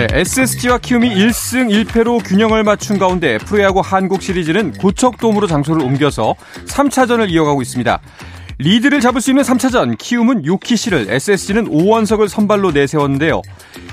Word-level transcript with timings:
네, 0.00 0.06
SSG와 0.12 0.78
키움이 0.78 1.10
1승 1.10 1.84
1패로 1.84 2.26
균형을 2.26 2.64
맞춘 2.64 2.98
가운데 2.98 3.36
프로야구 3.36 3.80
한국 3.80 4.22
시리즈는 4.22 4.72
고척돔으로 4.72 5.46
장소를 5.46 5.82
옮겨서 5.82 6.36
3차전을 6.66 7.28
이어가고 7.28 7.60
있습니다. 7.60 8.00
리드를 8.56 9.00
잡을 9.02 9.20
수 9.20 9.30
있는 9.30 9.42
3차전 9.42 9.98
키움은 9.98 10.46
요키시를 10.46 11.08
SSG는 11.10 11.68
오원석을 11.68 12.28
선발로 12.28 12.70
내세웠는데요. 12.70 13.42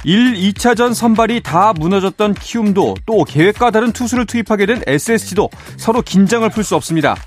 1, 0.06 0.36
2차전 0.36 0.94
선발이 0.94 1.42
다 1.44 1.74
무너졌던 1.78 2.36
키움도 2.36 2.96
또 3.05 3.26
계획과 3.26 3.72
다른 3.72 3.92
투수를 3.92 4.26
투입하게 4.26 4.66
된 4.66 4.84
SSG도 4.88 5.50
서로 5.76 6.02
긴장을 6.02 6.50
풀 6.52 6.64
수 6.64 6.78
없습니다. 6.78 7.18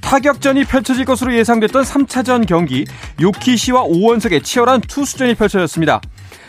타격전이 0.00 0.64
펼쳐질 0.64 1.04
것으로 1.04 1.34
예상됐던 1.36 1.84
3차전 1.84 2.48
경기 2.48 2.84
요키시와 3.22 3.84
오원석의 3.84 4.42
치열한 4.42 4.80
투수전이 4.80 5.36
펼쳐졌습니다. 5.36 6.00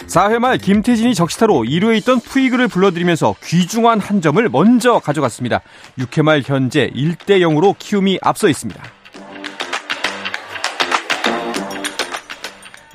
4회 0.08 0.40
말 0.40 0.58
김태진이 0.58 1.16
적시타로 1.16 1.64
2루에 1.64 1.98
있던 1.98 2.20
푸이그를 2.20 2.68
불러들이면서 2.68 3.36
귀중한 3.44 4.00
한 4.00 4.22
점을 4.22 4.48
먼저 4.50 5.00
가져갔습니다. 5.00 5.62
6회 6.00 6.22
말 6.22 6.42
현재 6.46 6.90
1대 6.96 7.40
0으로 7.40 7.76
키움이 7.78 8.20
앞서 8.22 8.48
있습니다. 8.48 8.82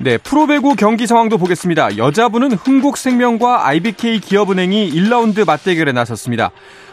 네, 0.03 0.17
프로배구 0.17 0.75
경기 0.75 1.05
상황도 1.05 1.37
보겠습니다. 1.37 1.97
여자부는 1.97 2.53
흥국생명과 2.53 3.67
IBK 3.67 4.19
기업은행이 4.19 4.91
1라운드 4.91 5.45
맞대결에 5.45 5.91
나섰습니다. 5.91 6.49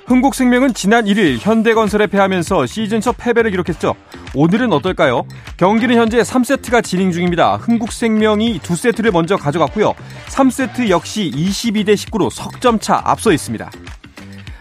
흥국생명은 0.09 0.73
지난 0.73 1.05
1일 1.05 1.37
현대건설에 1.39 2.07
패하면서 2.07 2.65
시즌 2.65 3.03
첫 3.03 3.15
패배를 3.19 3.51
기록했죠. 3.51 3.95
오늘은 4.35 4.73
어떨까요? 4.73 5.27
경기는 5.59 5.95
현재 5.95 6.23
3세트가 6.23 6.83
진행 6.83 7.13
중입니다. 7.13 7.57
흥국생명이 7.57 8.59
2세트를 8.61 9.13
먼저 9.13 9.37
가져갔고요. 9.37 9.95
3세트 10.29 10.89
역시 10.89 11.31
22대 11.35 11.95
19로 11.95 12.31
석점차 12.31 13.03
앞서 13.05 13.33
있습니다. 13.33 13.71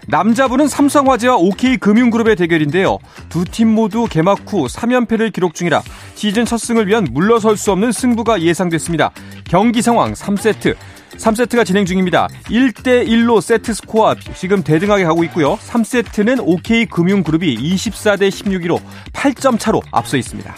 남자부는 0.09 0.67
삼성화재와 0.67 1.37
OK금융그룹의 1.37 2.35
대결인데요. 2.35 2.97
두 3.29 3.45
팀 3.45 3.73
모두 3.73 4.05
개막 4.09 4.39
후 4.51 4.67
3연패를 4.67 5.31
기록 5.31 5.53
중이라 5.53 5.81
시즌 6.15 6.43
첫 6.45 6.57
승을 6.57 6.87
위한 6.87 7.07
물러설 7.09 7.55
수 7.55 7.71
없는 7.71 7.93
승부가 7.93 8.41
예상됐습니다. 8.41 9.11
경기 9.45 9.81
상황 9.81 10.11
3세트. 10.13 10.75
3세트가 11.17 11.65
진행 11.65 11.85
중입니다. 11.85 12.27
1대1로 12.45 13.41
세트 13.41 13.73
스코어 13.73 14.15
지금 14.35 14.63
대등하게 14.63 15.03
가고 15.05 15.23
있고요. 15.25 15.57
3세트는 15.57 16.39
OK금융그룹이 16.41 17.57
24대 17.75 18.29
16으로 18.29 18.81
8점 19.13 19.59
차로 19.59 19.81
앞서 19.91 20.17
있습니다. 20.17 20.55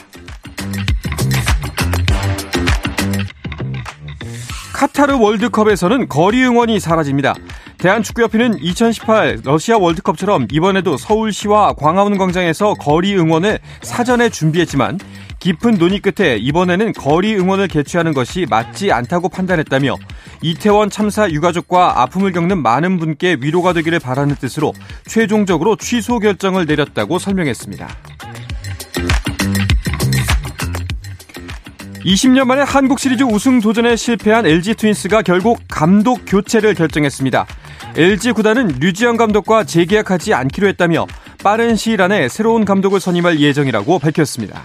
카타르 4.74 5.18
월드컵에서는 5.20 6.08
거리 6.08 6.42
응원이 6.44 6.80
사라집니다. 6.80 7.36
대한축구협회는 7.80 8.60
2018 8.60 9.42
러시아 9.44 9.78
월드컵처럼 9.78 10.48
이번에도 10.52 10.98
서울시와 10.98 11.74
광화문 11.74 12.18
광장에서 12.18 12.76
거리 12.76 13.16
응원을 13.18 13.60
사전에 13.82 14.30
준비했지만 14.30 15.00
깊은 15.40 15.78
논의 15.78 16.00
끝에 16.00 16.36
이번에는 16.38 16.94
거리 16.94 17.36
응원을 17.36 17.68
개최하는 17.70 18.14
것이 18.14 18.46
맞지 18.50 18.92
않다고 18.92 19.30
판단했다며 19.30 19.96
이태원 20.42 20.90
참사 20.90 21.30
유가족과 21.30 22.02
아픔을 22.02 22.32
겪는 22.34 22.62
많은 22.62 23.00
분께 23.00 23.38
위로가 23.40 23.74
되기를 23.74 24.00
바라는 24.00 24.36
뜻으로 24.36 24.74
최종적으로 25.06 25.78
취소 25.78 26.20
결정을 26.20 26.66
내렸다고 26.66 27.20
설명했습니다. 27.20 27.88
20년 32.06 32.46
만에 32.46 32.62
한국 32.62 33.00
시리즈 33.00 33.24
우승 33.24 33.60
도전에 33.60 33.96
실패한 33.96 34.46
LG 34.46 34.76
트윈스가 34.76 35.22
결국 35.22 35.60
감독 35.68 36.22
교체를 36.26 36.74
결정했습니다. 36.74 37.46
LG 37.96 38.32
구단은 38.34 38.80
류지영 38.80 39.18
감독과 39.18 39.66
재계약하지 39.66 40.34
않기로 40.34 40.68
했다며 40.70 41.08
빠른 41.44 41.76
시일 41.76 42.02
안에 42.02 42.30
새로운 42.30 42.66
감독을 42.66 43.00
선임할 43.00 43.40
예정이라고 43.40 44.00
밝혔습니다. 44.00 44.64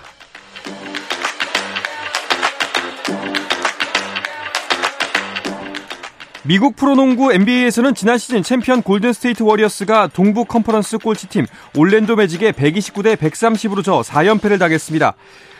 미국 6.47 6.77
프로농구 6.77 7.32
NBA에서는 7.32 7.94
지난 7.94 8.19
시즌 8.19 8.43
챔피언 8.43 8.82
골든스테이트 8.82 9.43
워리어스가 9.43 10.09
동부 10.09 10.44
컨퍼런스 10.44 10.99
꼴찌팀 10.99 11.47
올랜도 11.75 12.16
매직에 12.16 12.53
129대 12.53 13.16
130으로 13.16 13.82
져 13.82 14.03
4연패를 14.03 14.59
당했습니다. 14.59 15.15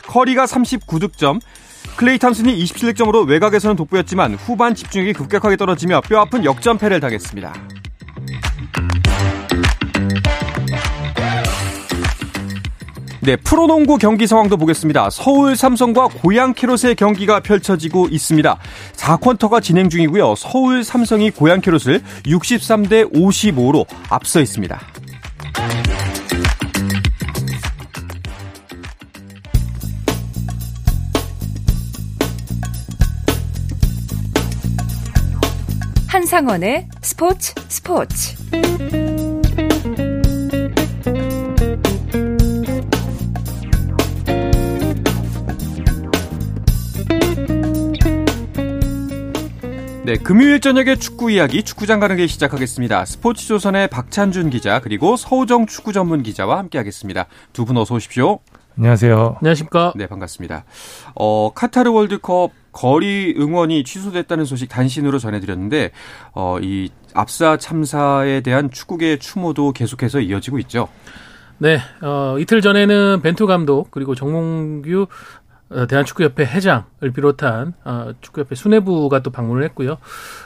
커리가 0.07 0.45
39득점, 0.45 1.41
클레이 1.97 2.19
탐슨이 2.19 2.63
27득점으로 2.63 3.27
외곽에서는 3.27 3.77
돋보였지만 3.77 4.35
후반 4.35 4.75
집중력이 4.75 5.15
급격하게 5.15 5.57
떨어지며 5.57 6.03
뼈아픈 6.03 6.45
역전패를 6.45 7.01
당했습니다. 7.01 7.55
네, 13.25 13.37
프로농구 13.37 13.97
경기 13.97 14.27
상황도 14.27 14.59
보겠습니다. 14.59 15.09
서울 15.09 15.57
삼성과 15.57 16.09
고양 16.09 16.53
캐롯의 16.53 16.95
경기가 16.95 17.41
펼쳐지고 17.41 18.09
있습니다. 18.11 18.59
4쿼터가 18.97 19.63
진행 19.63 19.89
중이고요. 19.89 20.35
서울 20.35 20.85
삼성이 20.85 21.31
고양 21.31 21.63
캐롯을 21.63 22.03
63대 22.27 23.11
55로 23.15 23.87
앞서 24.11 24.43
있습니다. 24.43 24.79
한상원의 36.09 36.89
스포츠 37.01 37.55
스포츠 37.69 38.37
네, 50.05 50.17
금요일 50.19 50.61
저녁에 50.61 50.97
축구 50.97 51.31
이야기 51.31 51.63
축구장 51.63 51.99
가는 51.99 52.17
길 52.17 52.29
시작하겠습니다. 52.29 53.07
스포츠조선의 53.07 53.89
박찬준 53.89 54.51
기자 54.51 54.81
그리고 54.81 55.17
서우정 55.17 55.65
축구 55.67 55.95
전문 55.95 56.23
기자와 56.23 56.59
함께하겠습니다. 56.59 57.27
두 57.55 57.65
분 57.65 57.79
어서 57.79 57.95
오십시오. 57.95 58.41
안녕하세요. 58.77 59.37
안녕하십니까. 59.41 59.95
네, 59.97 60.07
반갑습니다. 60.07 60.65
어, 61.15 61.53
카타르 61.55 61.91
월드컵 61.91 62.51
거리 62.73 63.35
응원이 63.39 63.85
취소됐다는 63.85 64.45
소식 64.45 64.69
단신으로 64.69 65.19
전해드렸는데 65.19 65.93
어, 66.35 66.59
이 66.61 66.91
압사 67.15 67.57
참사에 67.57 68.43
대한 68.43 68.71
축구계의 68.71 69.21
추모도 69.21 69.73
계속해서 69.73 70.21
이어지고 70.21 70.59
있죠. 70.61 70.89
네, 71.57 71.79
어, 72.03 72.37
이틀 72.41 72.61
전에는 72.61 73.21
벤투 73.23 73.47
감독 73.47 73.91
그리고 73.93 74.15
정몽규 74.15 75.03
어, 75.03 75.07
대한축구협회 75.89 76.45
회장을 76.45 77.11
비롯한 77.15 77.75
어, 77.85 78.13
축구협회 78.21 78.55
수뇌부가 78.55 79.23
또 79.23 79.31
방문을 79.31 79.65
했고요. 79.65 79.97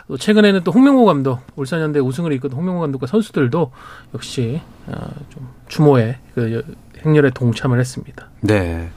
또 0.06 0.16
최근에는 0.16 0.64
또 0.64 0.70
홍명호 0.70 1.04
감독, 1.04 1.40
울산현대 1.56 2.00
우승을 2.00 2.32
이끈 2.32 2.52
홍명호 2.52 2.80
감독과 2.80 3.06
선수들도 3.06 3.72
역시 4.14 4.60
어, 4.86 4.92
좀 5.28 5.48
추모에 5.68 6.18
그 6.34 6.64
행렬에 7.04 7.30
동참을 7.30 7.78
했습니다. 7.78 8.28
네. 8.40 8.90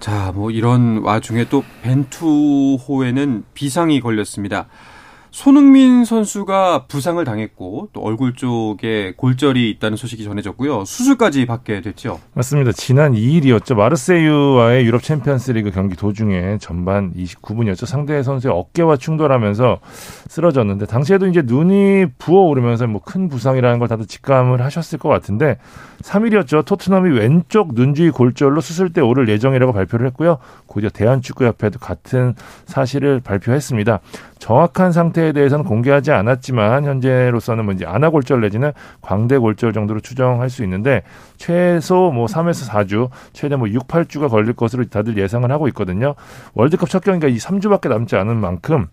자, 0.00 0.32
뭐 0.34 0.50
이런 0.50 0.98
와중에 0.98 1.46
또 1.48 1.64
벤투호에는 1.82 3.44
비상이 3.54 4.00
걸렸습니다. 4.00 4.66
손흥민 5.30 6.04
선수가 6.04 6.86
부상을 6.86 7.22
당했고 7.24 7.90
또 7.92 8.00
얼굴 8.02 8.34
쪽에 8.34 9.14
골절이 9.16 9.70
있다는 9.70 9.96
소식이 9.96 10.24
전해졌고요. 10.24 10.84
수술까지 10.84 11.46
받게 11.46 11.82
됐죠. 11.82 12.18
맞습니다. 12.34 12.72
지난 12.72 13.12
2일이었죠. 13.12 13.74
마르세유와의 13.76 14.84
유럽 14.86 15.02
챔피언스리그 15.02 15.70
경기 15.70 15.94
도중에 15.96 16.58
전반 16.58 17.12
29분이었죠. 17.14 17.86
상대 17.86 18.22
선수의 18.22 18.52
어깨와 18.54 18.96
충돌하면서 18.96 19.80
쓰러졌는데 20.28 20.86
당시에도 20.86 21.26
이제 21.26 21.42
눈이 21.44 22.06
부어오르면서 22.18 22.86
뭐 22.86 23.00
큰 23.10 23.28
부상이라는 23.28 23.78
걸 23.80 23.88
다들 23.88 24.06
직감을 24.06 24.62
하셨을 24.62 24.98
것 24.98 25.08
같은데 25.08 25.56
3일이었죠. 26.02 26.64
토트넘이 26.64 27.18
왼쪽 27.18 27.74
눈 27.74 27.94
주위 27.94 28.10
골절로 28.10 28.60
수술대 28.60 29.00
오를 29.00 29.28
예정이라고 29.28 29.72
발표를 29.72 30.06
했고요. 30.08 30.38
곧이어 30.66 30.90
대한축구협회도 30.90 31.78
같은 31.80 32.34
사실을 32.66 33.20
발표했습니다. 33.20 34.00
정확한 34.38 34.92
상태 34.92 35.19
상태에 35.20 35.32
대해서는 35.32 35.64
공개하지 35.64 36.10
않았지만 36.12 36.84
현재로서는 36.84 37.66
뭐 37.66 37.74
이제 37.74 37.84
안아골절 37.84 38.40
내지는 38.40 38.72
광대골절 39.02 39.72
정도로 39.72 40.00
추정할 40.00 40.48
수 40.48 40.64
있는데 40.64 41.02
최소 41.36 42.10
뭐 42.10 42.26
3에서 42.26 42.68
4주, 42.68 43.10
최대 43.32 43.56
뭐 43.56 43.68
6, 43.68 43.86
8주가 43.86 44.30
걸릴 44.30 44.54
것으로 44.54 44.84
다들 44.86 45.18
예상을 45.18 45.50
하고 45.50 45.68
있거든요. 45.68 46.14
월드컵 46.54 46.88
첫 46.88 47.04
경기가 47.04 47.28
이 47.28 47.36
3주밖에 47.36 47.88
남지 47.88 48.16
않은 48.16 48.36
만큼 48.36 48.88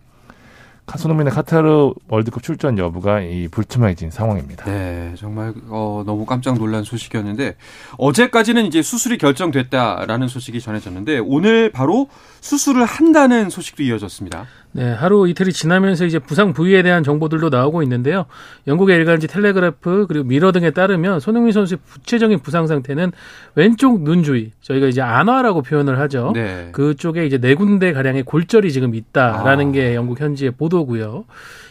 손흥민의 0.96 1.34
카타르 1.34 1.92
월드컵 2.08 2.42
출전 2.42 2.78
여부가 2.78 3.20
이 3.20 3.50
불투명해진 3.50 4.10
상황입니다. 4.10 4.66
네, 4.66 5.14
정말 5.18 5.54
어, 5.68 6.04
너무 6.06 6.26
깜짝 6.26 6.58
놀란 6.58 6.84
소식이었는데 6.84 7.58
어제까지는 7.98 8.66
이제 8.66 8.82
수술이 8.82 9.18
결정됐다라는 9.18 10.30
소식이 10.30 10.62
전해졌는데 10.62 11.20
오늘 11.20 11.72
바로 11.72 12.08
수술을 12.40 12.86
한다는 12.86 13.50
소식도 13.50 13.84
이어졌습니다. 13.84 14.46
네, 14.78 14.92
하루 14.92 15.28
이틀이 15.28 15.54
지나면서 15.54 16.06
이제 16.06 16.20
부상 16.20 16.54
부위에 16.54 16.84
대한 16.84 17.02
정보들도 17.02 17.50
나오고 17.50 17.82
있는데요. 17.82 18.28
영국의 18.68 18.96
일간지 18.96 19.26
텔레그래프 19.26 20.06
그리고 20.08 20.24
미러 20.24 20.52
등에 20.52 20.70
따르면 20.70 21.20
손흥민 21.20 21.52
선수의 21.52 21.80
구체적인 21.84 22.42
부상 22.42 22.68
상태는 22.68 23.12
왼쪽 23.56 24.04
눈 24.04 24.22
주위 24.22 24.52
저희가 24.62 24.86
이제 24.86 25.02
안화라고 25.02 25.64
표현을 25.64 25.98
하죠. 26.02 26.32
네. 26.36 26.70
그쪽에 26.74 27.26
이제 27.26 27.40
네 27.40 27.56
군데 27.56 27.92
가량의 27.92 28.22
골절이 28.22 28.72
지금 28.72 28.94
있다라는 28.94 29.70
아. 29.70 29.72
게 29.72 29.96
영국 29.96 30.22
현지의 30.22 30.52
보도고요. 30.52 31.26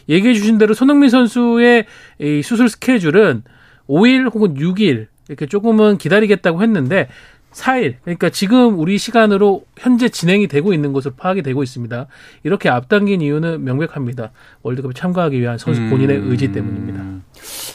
얘기해 0.09 0.35
주신 0.35 0.59
대로 0.59 0.75
손흥민 0.75 1.09
선수의 1.09 1.87
이 2.19 2.43
수술 2.43 2.69
스케줄은 2.69 3.45
5일 3.89 4.35
혹은 4.35 4.55
6일 4.55 5.07
이렇게 5.29 5.47
조금은 5.47 5.99
기다리겠다고 5.99 6.61
했는데 6.61 7.09
4일, 7.57 7.95
그러니까 8.03 8.29
지금 8.29 8.79
우리 8.79 8.99
시간으로 8.99 9.65
현재 9.79 10.11
진행이 10.11 10.47
되고 10.47 10.75
있는 10.75 10.93
것으로 10.93 11.15
파악이 11.17 11.41
되고 11.41 11.63
있습니다. 11.63 12.07
이렇게 12.43 12.69
앞당긴 12.69 13.23
이유는 13.23 13.65
명백합니다. 13.65 14.31
월드컵에 14.63 14.93
참가하기 14.95 15.41
위한 15.41 15.57
선수 15.57 15.81
음. 15.81 15.89
본인의 15.89 16.19
음. 16.19 16.31
의지 16.31 16.53
때문입니다. 16.53 17.03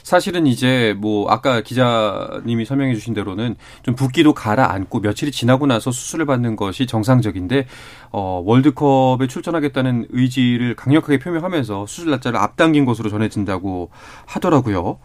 사실은 0.03 0.45
이제 0.45 0.95
뭐 0.99 1.31
아까 1.31 1.61
기자님이 1.61 2.65
설명해 2.65 2.93
주신 2.93 3.15
대로는 3.15 3.55
좀 3.81 3.95
붓기도 3.95 4.33
가라앉고 4.35 4.99
며칠이 4.99 5.31
지나고 5.31 5.65
나서 5.65 5.91
수술을 5.91 6.27
받는 6.27 6.57
것이 6.57 6.85
정상적인데 6.85 7.65
어 8.11 8.43
월드컵에 8.45 9.25
출전하겠다는 9.27 10.07
의지를 10.09 10.75
강력하게 10.75 11.17
표명하면서 11.17 11.87
수술 11.87 12.11
날짜를 12.11 12.39
앞당긴 12.39 12.85
것으로 12.85 13.09
전해진다고 13.09 13.89
하더라고요. 14.25 14.99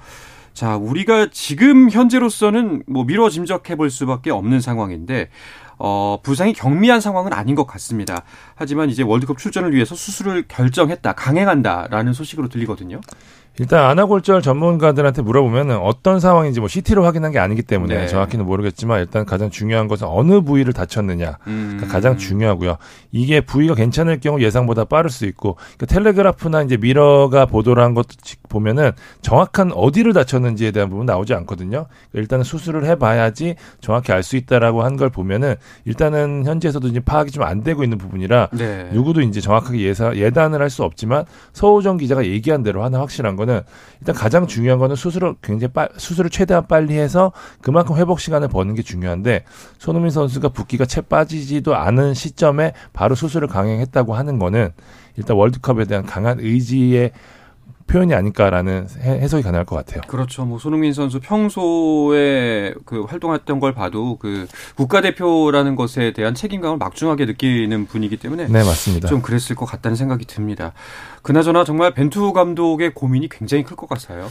자, 0.56 0.74
우리가 0.78 1.26
지금 1.32 1.90
현재로서는 1.90 2.84
뭐 2.86 3.04
미뤄 3.04 3.28
짐작해 3.28 3.76
볼 3.76 3.90
수밖에 3.90 4.30
없는 4.30 4.62
상황인데 4.62 5.28
어, 5.78 6.18
부상이 6.22 6.54
경미한 6.54 7.02
상황은 7.02 7.34
아닌 7.34 7.54
것 7.54 7.66
같습니다. 7.66 8.22
하지만 8.54 8.88
이제 8.88 9.02
월드컵 9.02 9.36
출전을 9.36 9.74
위해서 9.74 9.94
수술을 9.94 10.46
결정했다, 10.48 11.12
강행한다라는 11.12 12.14
소식으로 12.14 12.48
들리거든요. 12.48 13.02
일단 13.58 13.84
안아골절 13.86 14.42
전문가들한테 14.42 15.22
물어보면 15.22 15.72
어떤 15.78 16.20
상황인지 16.20 16.60
뭐 16.60 16.68
CT로 16.68 17.04
확인한 17.04 17.32
게 17.32 17.38
아니기 17.38 17.62
때문에 17.62 17.96
네. 17.96 18.06
정확히는 18.06 18.44
모르겠지만 18.44 19.00
일단 19.00 19.24
가장 19.24 19.50
중요한 19.50 19.88
것은 19.88 20.06
어느 20.06 20.40
부위를 20.42 20.72
다쳤느냐 20.72 21.38
음. 21.46 21.72
그러니까 21.76 21.92
가장 21.92 22.18
중요하고요. 22.18 22.76
이게 23.12 23.40
부위가 23.40 23.74
괜찮을 23.74 24.20
경우 24.20 24.40
예상보다 24.42 24.84
빠를 24.84 25.08
수 25.10 25.24
있고 25.26 25.54
그러니까 25.76 25.86
텔레그라프나 25.86 26.62
이제 26.62 26.76
미러가 26.76 27.46
보도를 27.46 27.82
한 27.82 27.94
것 27.94 28.06
보면은 28.50 28.92
정확한 29.22 29.72
어디를 29.72 30.12
다쳤는지에 30.12 30.70
대한 30.70 30.90
부분 30.90 31.06
나오지 31.06 31.32
않거든요. 31.34 31.86
그러니까 32.10 32.20
일단은 32.20 32.44
수술을 32.44 32.84
해봐야지 32.86 33.54
정확히 33.80 34.12
알 34.12 34.22
수 34.22 34.36
있다라고 34.36 34.82
한 34.82 34.96
걸 34.96 35.08
보면은 35.10 35.54
일단은 35.84 36.44
현지에서도 36.46 36.88
이제 36.88 37.00
파악이 37.00 37.30
좀 37.30 37.42
안 37.46 37.62
되고 37.62 37.84
있는 37.84 37.96
부분이라 37.96 38.48
네. 38.52 38.88
누구도 38.92 39.20
이제 39.20 39.40
정확하게 39.40 39.80
예사 39.80 40.14
예단을 40.16 40.60
할 40.60 40.68
수 40.68 40.82
없지만 40.82 41.24
서우정 41.52 41.96
기자가 41.98 42.26
얘기한 42.26 42.62
대로 42.64 42.82
하나 42.82 42.98
확실한 43.00 43.36
건 43.36 43.45
거는 43.46 43.62
일단 44.00 44.14
가장 44.14 44.46
중요한 44.46 44.78
거는 44.78 44.96
수술을 44.96 45.36
굉장히 45.40 45.72
빨, 45.72 45.88
수술을 45.96 46.28
최대한 46.28 46.66
빨리 46.66 46.98
해서 46.98 47.32
그만큼 47.62 47.96
회복 47.96 48.20
시간을 48.20 48.48
버는 48.48 48.74
게 48.74 48.82
중요한데 48.82 49.44
손흥민 49.78 50.10
선수가 50.10 50.50
붓기가 50.50 50.84
채 50.84 51.00
빠지지도 51.00 51.74
않은 51.76 52.14
시점에 52.14 52.72
바로 52.92 53.14
수술을 53.14 53.48
강행했다고 53.48 54.14
하는 54.14 54.38
거는 54.38 54.72
일단 55.16 55.36
월드컵에 55.36 55.84
대한 55.84 56.04
강한 56.04 56.38
의지의 56.40 57.12
표현이 57.86 58.14
아닐까라는 58.14 58.88
해석이 58.98 59.42
가능할 59.42 59.64
것 59.64 59.76
같아요. 59.76 60.00
그렇죠. 60.08 60.44
뭐 60.44 60.58
손흥민 60.58 60.92
선수 60.92 61.20
평소에 61.20 62.74
그 62.84 63.02
활동했던 63.02 63.60
걸 63.60 63.72
봐도 63.74 64.16
그 64.18 64.46
국가대표라는 64.76 65.76
것에 65.76 66.12
대한 66.12 66.34
책임감을 66.34 66.78
막중하게 66.78 67.26
느끼는 67.26 67.86
분이기 67.86 68.16
때문에 68.16 68.46
네, 68.46 68.64
맞습니다. 68.64 69.08
좀 69.08 69.22
그랬을 69.22 69.54
것 69.56 69.66
같다는 69.66 69.96
생각이 69.96 70.24
듭니다. 70.26 70.72
그나저나 71.22 71.64
정말 71.64 71.92
벤투 71.94 72.32
감독의 72.32 72.94
고민이 72.94 73.28
굉장히 73.28 73.62
클 73.62 73.76
것 73.76 73.88
같아요. 73.88 74.28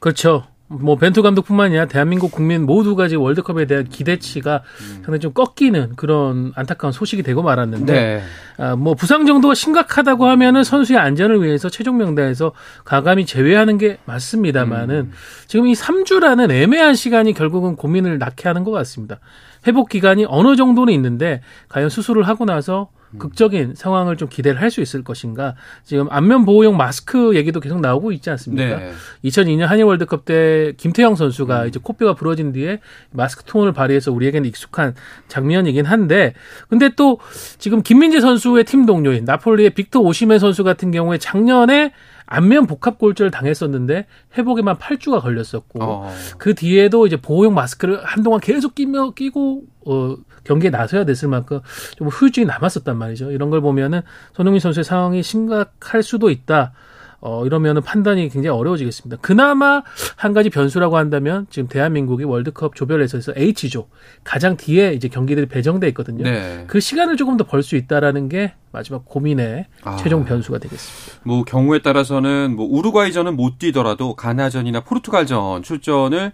그렇죠. 0.00 0.44
뭐 0.68 0.96
벤투 0.96 1.22
감독뿐만 1.22 1.66
아니라 1.66 1.86
대한민국 1.86 2.32
국민 2.32 2.66
모두가 2.66 3.06
지금 3.06 3.22
월드컵에 3.22 3.66
대한 3.66 3.88
기대치가 3.88 4.62
음. 4.80 4.94
상당히 4.94 5.20
좀 5.20 5.32
꺾이는 5.32 5.94
그런 5.94 6.52
안타까운 6.56 6.92
소식이 6.92 7.22
되고 7.22 7.42
말았는데 7.42 7.92
네. 7.92 8.22
아, 8.58 8.74
뭐 8.74 8.94
부상 8.94 9.26
정도가 9.26 9.54
심각하다고 9.54 10.26
하면은 10.26 10.64
선수의 10.64 10.98
안전을 10.98 11.42
위해서 11.42 11.68
최종 11.68 11.98
명단에서 11.98 12.52
가감히 12.84 13.26
제외하는 13.26 13.78
게 13.78 13.98
맞습니다만은 14.06 14.94
음. 14.96 15.12
지금 15.46 15.68
이 15.68 15.74
3주라는 15.74 16.50
애매한 16.50 16.96
시간이 16.96 17.32
결국은 17.32 17.76
고민을 17.76 18.18
낳게 18.18 18.48
하는 18.48 18.64
것 18.64 18.72
같습니다. 18.72 19.20
회복 19.68 19.88
기간이 19.88 20.26
어느 20.28 20.56
정도는 20.56 20.92
있는데 20.94 21.42
과연 21.68 21.90
수술을 21.90 22.24
하고 22.24 22.44
나서 22.44 22.88
음. 22.92 22.95
극적인 23.18 23.74
상황을 23.74 24.16
좀 24.16 24.28
기대를 24.28 24.60
할 24.60 24.70
수 24.70 24.80
있을 24.80 25.04
것인가. 25.04 25.54
지금 25.84 26.08
안면 26.10 26.44
보호용 26.44 26.76
마스크 26.76 27.34
얘기도 27.36 27.60
계속 27.60 27.80
나오고 27.80 28.12
있지 28.12 28.30
않습니까? 28.30 28.76
네. 28.76 28.92
2002년 29.24 29.66
한일 29.66 29.84
월드컵 29.84 30.24
때 30.24 30.72
김태형 30.76 31.14
선수가 31.14 31.62
음. 31.62 31.68
이제 31.68 31.80
코뼈가 31.82 32.14
부러진 32.14 32.52
뒤에 32.52 32.80
마스크 33.12 33.44
톤을 33.44 33.72
발휘해서 33.72 34.12
우리에게는 34.12 34.48
익숙한 34.48 34.94
장면이긴 35.28 35.86
한데 35.86 36.34
근데 36.68 36.90
또 36.96 37.18
지금 37.58 37.82
김민재 37.82 38.20
선수의 38.20 38.64
팀 38.64 38.86
동료인 38.86 39.24
나폴리의 39.24 39.70
빅터 39.70 40.00
오시메 40.00 40.38
선수 40.38 40.64
같은 40.64 40.90
경우에 40.90 41.18
작년에 41.18 41.92
안면 42.26 42.66
복합 42.66 42.98
골절을 42.98 43.30
당했었는데 43.30 44.06
회복에만 44.36 44.76
8주가 44.78 45.20
걸렸었고 45.22 45.78
어. 45.80 46.12
그 46.38 46.54
뒤에도 46.54 47.06
이제 47.06 47.16
보호용 47.16 47.54
마스크를 47.54 48.04
한동안 48.04 48.40
계속 48.40 48.74
끼며 48.74 49.10
끼고 49.10 49.62
어 49.86 50.16
경기에 50.46 50.70
나서야 50.70 51.04
됐을 51.04 51.28
만큼 51.28 51.60
좀 51.96 52.08
후유증이 52.08 52.46
남았었단 52.46 52.96
말이죠. 52.96 53.30
이런 53.32 53.50
걸 53.50 53.60
보면은 53.60 54.00
손흥민 54.34 54.60
선수의 54.60 54.84
상황이 54.84 55.22
심각할 55.22 56.02
수도 56.02 56.30
있다. 56.30 56.72
어, 57.18 57.46
이러면은 57.46 57.80
판단이 57.82 58.28
굉장히 58.28 58.56
어려워지겠습니다. 58.56 59.16
그나마 59.22 59.82
한 60.16 60.32
가지 60.34 60.50
변수라고 60.50 60.98
한다면 60.98 61.46
지금 61.50 61.66
대한민국이 61.66 62.24
월드컵 62.24 62.74
조별에서 62.76 63.32
H조 63.34 63.88
가장 64.22 64.56
뒤에 64.56 64.92
이제 64.92 65.08
경기들이 65.08 65.46
배정돼 65.46 65.88
있거든요. 65.88 66.22
네. 66.24 66.64
그 66.68 66.78
시간을 66.78 67.16
조금 67.16 67.36
더 67.38 67.44
벌 67.44 67.62
수 67.62 67.74
있다라는 67.76 68.28
게 68.28 68.52
마지막 68.70 69.06
고민의 69.06 69.64
아, 69.82 69.96
최종 69.96 70.24
변수가 70.26 70.58
되겠습니다. 70.58 71.22
뭐 71.24 71.42
경우에 71.42 71.80
따라서는 71.80 72.54
뭐 72.54 72.66
우루과이전은 72.70 73.34
못 73.34 73.58
뛰더라도 73.58 74.14
가나전이나 74.14 74.80
포르투갈전 74.82 75.62
출전을 75.62 76.32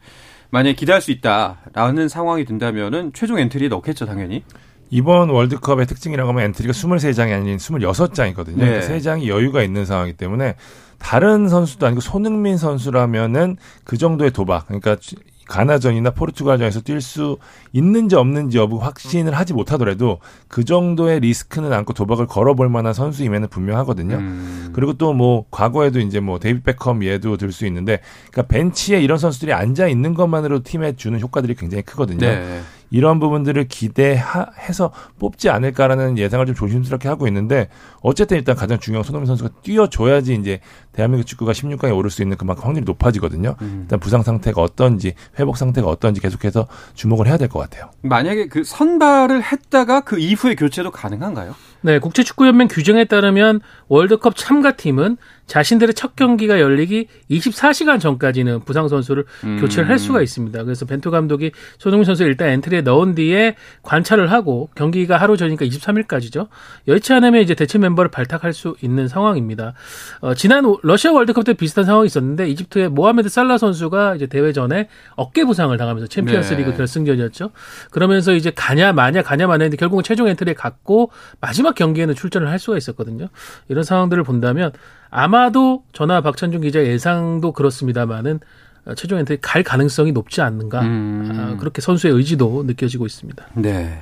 만약에 0.53 0.75
기대할 0.75 1.01
수 1.01 1.11
있다라는 1.11 2.09
상황이 2.09 2.45
된다면은 2.45 3.13
최종 3.15 3.39
엔트리에 3.39 3.69
넣겠죠, 3.69 4.05
당연히. 4.05 4.45
이번 4.91 5.31
월드컵의 5.31 5.87
특징이라고 5.87 6.29
하면 6.29 6.45
엔트리가 6.45 6.73
23장이 6.73 7.33
아닌 7.33 7.57
26장이거든요. 7.57 8.59
네. 8.59 8.67
그러니까 8.67 8.87
3장이 8.87 9.29
여유가 9.29 9.63
있는 9.63 9.87
상황이기 9.87 10.19
때문에 10.19 10.57
다른 10.99 11.49
선수도 11.49 11.87
아니고 11.87 12.03
손흥민 12.03 12.59
선수라면은 12.59 13.57
그 13.85 13.97
정도의 13.97 14.31
도박, 14.31 14.67
그러니까 14.67 14.97
가나전이나 15.47 16.11
포르투갈전에서 16.11 16.81
뛸 16.81 17.01
수 17.01 17.39
있는지 17.73 18.17
없는지 18.17 18.59
여부 18.59 18.79
확신을 18.79 19.35
하지 19.35 19.53
못하더라도 19.55 20.19
그 20.49 20.65
정도의 20.65 21.21
리스크는 21.21 21.73
안고 21.73 21.93
도박을 21.93 22.27
걸어볼 22.27 22.69
만한 22.69 22.93
선수임에는 22.93 23.49
분명하거든요. 23.49 24.17
음. 24.17 24.71
그리고 24.73 24.95
또 24.95 25.13
뭐 25.13 25.45
과거에도 25.51 26.01
이제 26.01 26.21
뭐 26.21 26.39
데이비드 26.39 26.63
베컴 26.63 27.05
예도 27.05 27.37
들 27.37 27.53
수 27.53 27.67
있는데 27.67 28.01
그러니까 28.31 28.55
벤치에 28.55 29.01
이런 29.03 29.19
선수들이 29.19 29.53
앉아 29.53 29.89
있는 29.89 30.15
것만으로 30.15 30.63
팀에 30.63 30.97
주는 30.97 31.21
효과들이 31.21 31.55
굉장히 31.55 31.83
크거든요. 31.83 32.19
네. 32.27 32.61
이런 32.93 33.19
부분들을 33.19 33.67
기대해서 33.69 34.93
뽑지 35.19 35.49
않을까라는 35.51 36.19
예상을 36.19 36.45
좀 36.47 36.55
조심스럽게 36.55 37.09
하고 37.09 37.27
있는데 37.27 37.69
어쨌든 38.03 38.37
일단 38.37 38.55
가장 38.55 38.79
중요한 38.79 39.03
손흥민 39.03 39.27
선수가 39.27 39.51
뛰어줘야지 39.63 40.35
이제 40.35 40.61
대한민국 40.93 41.27
축구가 41.27 41.53
16강에 41.53 41.97
오를 41.97 42.11
수 42.11 42.23
있는 42.23 42.37
그만큼 42.37 42.65
확률이 42.65 42.85
높아지거든요. 42.85 43.57
음. 43.63 43.79
일단 43.83 43.99
부상 43.99 44.23
상태가 44.23 44.61
어떤지 44.61 45.15
회복 45.39 45.57
상태가 45.57 45.89
어떤지 45.89 46.21
계속해서 46.21 46.69
주목을 46.95 47.27
해야 47.27 47.39
될 47.39 47.49
것 47.49 47.59
같아요. 47.59 47.91
만약에 48.03 48.47
그 48.49 48.63
선발을 48.63 49.43
했다가 49.43 50.03
그 50.03 50.19
이후에 50.19 50.55
교체도 50.55 50.91
가능한가요? 50.91 51.55
네, 51.83 51.99
국제축구연맹 51.99 52.69
규정에 52.69 53.05
따르면 53.05 53.61
월드컵 53.89 54.37
참가팀은 54.37 55.17
자신들의 55.47 55.95
첫 55.95 56.17
경기가 56.17 56.61
열리기 56.61 57.09
24시간 57.31 58.01
전까지는 58.01 58.61
부상 58.61 58.89
선수를 58.89 59.25
음. 59.45 59.59
교체를 59.61 59.89
할 59.89 59.99
수가 59.99 60.23
있습니다. 60.23 60.63
그래서 60.65 60.87
벤투 60.87 61.11
감독이 61.11 61.51
손흥민 61.79 62.05
선수 62.05 62.23
를 62.23 62.31
일단 62.31 62.49
엔트리에 62.49 62.83
넣은 62.83 63.15
뒤에 63.15 63.57
관찰을 63.83 64.31
하고 64.31 64.71
경기가 64.75 65.17
하루 65.17 65.37
전이니까 65.37 65.67
23일까지죠. 65.67 66.49
여의치 66.89 67.13
않으면 67.13 67.43
이제 67.43 67.55
대체 67.55 67.79
멤버를 67.79 68.11
발탁할 68.11 68.53
수 68.53 68.77
있는 68.81 69.09
상황입니다. 69.09 69.75
어, 70.21 70.35
지난 70.35 70.65
러시아 70.83 71.13
월드컵 71.13 71.45
때 71.45 71.53
비슷한 71.53 71.85
상황이 71.85 72.07
있었는데 72.07 72.49
이집트의 72.49 72.89
모하메드 72.89 73.29
살라 73.29 73.59
선수가 73.59 74.15
이제 74.15 74.27
대회 74.27 74.53
전에 74.53 74.89
어깨 75.17 75.45
부상을 75.45 75.77
당하면서 75.77 76.07
챔피언스리그 76.07 76.71
네. 76.71 76.77
결승전이었죠. 76.77 77.51
그러면서 77.91 78.33
이제 78.33 78.53
가냐 78.55 78.93
마냐 78.93 79.23
가냐 79.23 79.47
마냐 79.47 79.65
했는데 79.65 79.77
결국은 79.77 80.05
최종 80.05 80.29
엔트리에 80.29 80.55
갔고 80.55 81.11
마지막 81.41 81.72
경기에는 81.75 82.15
출전을 82.15 82.49
할 82.49 82.59
수가 82.59 82.77
있었거든요. 82.77 83.29
이런 83.69 83.85
상황들을 83.85 84.23
본다면 84.25 84.73
아마도 85.11 85.85
저나 85.93 86.21
박찬준 86.21 86.63
기자 86.63 86.85
예상도 86.85 87.53
그렇습니다만은 87.53 88.41
어, 88.85 88.95
최종 88.95 89.19
엔트리 89.19 89.39
갈 89.41 89.63
가능성이 89.63 90.13
높지 90.13 90.41
않는가. 90.41 90.81
음. 90.83 91.31
아, 91.35 91.57
그렇게 91.59 91.81
선수의 91.81 92.15
의지도 92.15 92.65
느껴지고 92.67 93.07
있습니다. 93.07 93.47
네. 93.55 94.01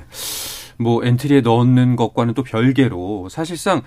뭐 0.77 1.03
엔트리에 1.05 1.41
넣는 1.41 1.95
것과는 1.95 2.33
또 2.33 2.43
별개로 2.43 3.29
사실상 3.29 3.81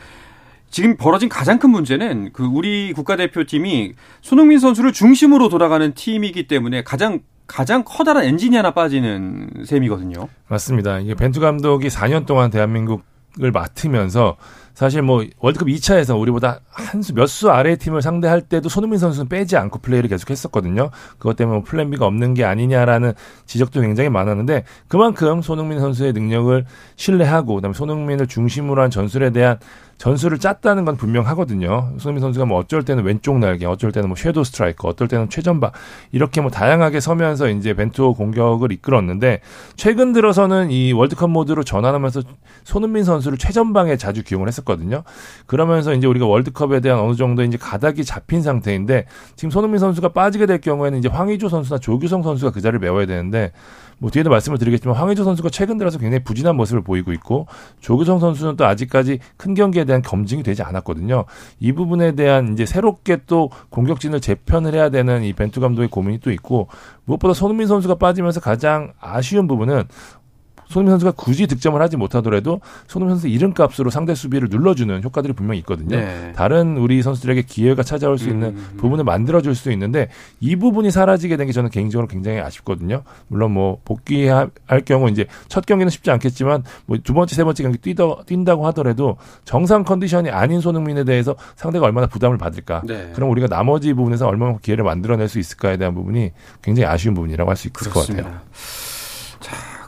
지금 0.70 0.96
벌어진 0.96 1.28
가장 1.28 1.58
큰 1.58 1.70
문제는 1.70 2.30
그 2.32 2.44
우리 2.44 2.92
국가대표팀이 2.92 3.94
손흥민 4.22 4.58
선수를 4.58 4.92
중심으로 4.92 5.48
돌아가는 5.48 5.92
팀이기 5.94 6.48
때문에 6.48 6.82
가장 6.82 7.20
가장 7.46 7.84
커다란 7.84 8.24
엔진이 8.24 8.56
하나 8.56 8.72
빠지는 8.72 9.50
셈이거든요. 9.66 10.28
맞습니다. 10.48 10.98
이게 11.00 11.14
벤투 11.14 11.40
감독이 11.40 11.88
4년 11.88 12.26
동안 12.26 12.50
대한민국 12.50 13.04
을 13.42 13.50
맡으면서 13.50 14.36
사실 14.74 15.02
뭐 15.02 15.24
월드컵 15.38 15.68
2차에서 15.68 16.20
우리보다 16.20 16.60
한 16.70 17.00
수 17.00 17.12
몇 17.14 17.26
수 17.28 17.50
아래의 17.50 17.76
팀을 17.78 18.02
상대할 18.02 18.40
때도 18.42 18.68
손흥민 18.68 18.98
선수는 18.98 19.28
빼지 19.28 19.56
않고 19.56 19.78
플레이를 19.80 20.08
계속 20.10 20.30
했었거든요. 20.30 20.90
그것 21.18 21.36
때문에 21.36 21.58
뭐 21.58 21.64
플랜 21.64 21.90
B가 21.90 22.06
없는 22.06 22.34
게 22.34 22.44
아니냐라는 22.44 23.12
지적도 23.46 23.80
굉장히 23.80 24.10
많았는데 24.10 24.64
그만큼 24.88 25.42
손흥민 25.42 25.78
선수의 25.80 26.12
능력을 26.12 26.64
신뢰하고 26.96 27.54
그다음에 27.56 27.72
손흥민을 27.74 28.26
중심으로 28.26 28.82
한 28.82 28.90
전술에 28.90 29.30
대한 29.30 29.58
전술을 29.96 30.38
짰다는 30.38 30.84
건 30.84 30.96
분명하거든요. 30.96 31.92
손흥민 31.98 32.20
선수가 32.20 32.46
뭐 32.46 32.58
어쩔 32.58 32.82
때는 32.84 33.04
왼쪽 33.04 33.38
날개, 33.38 33.64
어쩔 33.64 33.92
때는 33.92 34.08
뭐 34.08 34.16
shadow 34.16 34.42
striker, 34.42 34.88
어떨 34.88 35.06
때는 35.06 35.30
최전방 35.30 35.70
이렇게 36.10 36.40
뭐 36.40 36.50
다양하게 36.50 36.98
서면서 36.98 37.48
이제 37.48 37.74
벤투 37.74 38.14
공격을 38.14 38.72
이끌었는데 38.72 39.40
최근 39.76 40.12
들어서는 40.12 40.72
이 40.72 40.92
월드컵 40.92 41.30
모드로 41.30 41.62
전환하면서 41.62 42.22
손흥민 42.64 43.04
선수를 43.04 43.38
최전방에 43.38 43.96
자주 43.96 44.24
기용을 44.24 44.48
했었 44.48 44.63
거든요. 44.64 45.02
그러면서 45.46 45.94
이제 45.94 46.06
우리가 46.06 46.26
월드컵에 46.26 46.80
대한 46.80 47.00
어느 47.00 47.14
정도 47.14 47.42
이제 47.42 47.56
가닥이 47.56 48.04
잡힌 48.04 48.42
상태인데 48.42 49.06
지금 49.36 49.50
손흥민 49.50 49.78
선수가 49.78 50.10
빠지게 50.10 50.46
될 50.46 50.60
경우에는 50.60 50.98
이제 50.98 51.08
황의조 51.08 51.48
선수나 51.48 51.78
조규성 51.78 52.22
선수가 52.22 52.52
그 52.52 52.60
자리를 52.60 52.78
메워야 52.80 53.06
되는데 53.06 53.52
뭐 53.98 54.10
뒤에도 54.10 54.30
말씀을 54.30 54.58
드리겠지만 54.58 54.96
황의조 54.96 55.24
선수가 55.24 55.50
최근 55.50 55.78
들어서 55.78 55.98
굉장히 55.98 56.24
부진한 56.24 56.56
모습을 56.56 56.82
보이고 56.82 57.12
있고 57.12 57.46
조규성 57.80 58.18
선수는 58.18 58.56
또 58.56 58.66
아직까지 58.66 59.18
큰 59.36 59.54
경기에 59.54 59.84
대한 59.84 60.02
검증이 60.02 60.42
되지 60.42 60.62
않았거든요. 60.62 61.24
이 61.60 61.72
부분에 61.72 62.12
대한 62.12 62.52
이제 62.52 62.66
새롭게 62.66 63.18
또 63.26 63.50
공격진을 63.70 64.20
재편을 64.20 64.74
해야 64.74 64.88
되는 64.90 65.22
이 65.22 65.32
벤투 65.32 65.60
감독의 65.60 65.88
고민이 65.88 66.20
또 66.20 66.30
있고 66.32 66.68
무엇보다 67.04 67.34
손흥민 67.34 67.66
선수가 67.66 67.96
빠지면서 67.96 68.40
가장 68.40 68.92
아쉬운 69.00 69.46
부분은 69.46 69.84
손흥민 70.68 70.92
선수가 70.92 71.12
굳이 71.12 71.46
득점을 71.46 71.80
하지 71.80 71.96
못하더라도 71.96 72.60
손흥민 72.88 73.16
선수 73.16 73.28
이름값으로 73.28 73.90
상대 73.90 74.14
수비를 74.14 74.48
눌러주는 74.50 75.02
효과들이 75.02 75.32
분명히 75.32 75.60
있거든요. 75.60 75.96
네. 75.96 76.32
다른 76.34 76.76
우리 76.76 77.00
선수들에게 77.02 77.42
기회가 77.42 77.82
찾아올 77.82 78.18
수 78.18 78.28
있는 78.28 78.48
음. 78.48 78.68
부분을 78.76 79.04
만들어줄 79.04 79.54
수 79.54 79.70
있는데 79.72 80.08
이 80.40 80.56
부분이 80.56 80.90
사라지게 80.90 81.36
된 81.36 81.44
게 81.46 81.52
저는 81.52 81.68
개인적으로 81.70 82.08
굉장히 82.08 82.40
아쉽거든요. 82.40 83.02
물론 83.28 83.52
뭐 83.52 83.78
복귀할 83.84 84.50
경우 84.86 85.10
이제 85.10 85.26
첫 85.48 85.66
경기는 85.66 85.90
쉽지 85.90 86.10
않겠지만 86.10 86.64
뭐 86.86 86.98
두 87.04 87.12
번째 87.12 87.34
세 87.36 87.44
번째 87.44 87.62
경기 87.62 87.78
뛰다, 87.78 88.04
뛴다고 88.24 88.66
하더라도 88.68 89.18
정상 89.44 89.84
컨디션이 89.84 90.30
아닌 90.30 90.60
손흥민에 90.62 91.04
대해서 91.04 91.36
상대가 91.56 91.84
얼마나 91.84 92.06
부담을 92.06 92.38
받을까. 92.38 92.82
네. 92.86 93.12
그럼 93.14 93.30
우리가 93.30 93.46
나머지 93.46 93.92
부분에서 93.92 94.26
얼마나 94.26 94.56
기회를 94.62 94.84
만들어낼 94.84 95.28
수 95.28 95.38
있을까에 95.38 95.76
대한 95.76 95.94
부분이 95.94 96.30
굉장히 96.62 96.86
아쉬운 96.86 97.14
부분이라고 97.14 97.50
할 97.50 97.56
수 97.56 97.68
있을 97.68 97.92
것 97.92 98.06
같아요. 98.06 98.40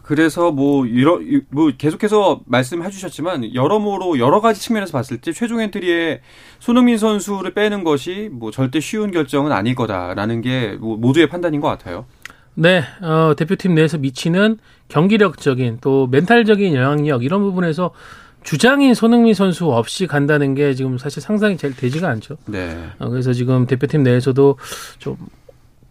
자, 0.07 0.17
그래서 0.17 0.53
뭐 0.53 0.87
이러 0.87 1.21
뭐 1.51 1.73
계속해서 1.77 2.43
말씀해 2.47 2.91
주셨지만 2.91 3.55
여러모로 3.55 4.19
여러 4.19 4.41
가지 4.41 4.61
측면에서 4.61 4.93
봤을 4.93 5.19
때 5.19 5.33
최종 5.33 5.61
엔트리에 5.61 6.21
손흥민 6.61 6.97
선수를 6.97 7.55
빼는 7.55 7.85
것이 7.85 8.29
뭐 8.33 8.51
절대 8.51 8.81
쉬운 8.81 9.11
결정은 9.11 9.53
아닐 9.53 9.75
거다라는 9.75 10.41
게뭐 10.41 10.97
모두의 10.99 11.29
판단인 11.29 11.61
것 11.61 11.69
같아요. 11.69 12.07
네, 12.55 12.83
어, 13.03 13.35
대표팀 13.37 13.75
내에서 13.75 13.99
미치는 13.99 14.59
경기력적인 14.89 15.79
또 15.81 16.07
멘탈적인 16.07 16.75
영향력 16.75 17.23
이런 17.23 17.43
부분에서 17.43 17.91
주장인 18.45 18.95
손흥민 18.95 19.35
선수 19.35 19.67
없이 19.67 20.07
간다는 20.07 20.55
게 20.55 20.73
지금 20.75 20.99
사실 20.99 21.21
상상이 21.21 21.57
잘 21.57 21.75
되지가 21.75 22.09
않죠. 22.09 22.37
네. 22.47 22.77
어, 22.99 23.09
그래서 23.09 23.33
지금 23.33 23.67
대표팀 23.67 24.05
내에서도 24.05 24.57
좀 25.01 25.17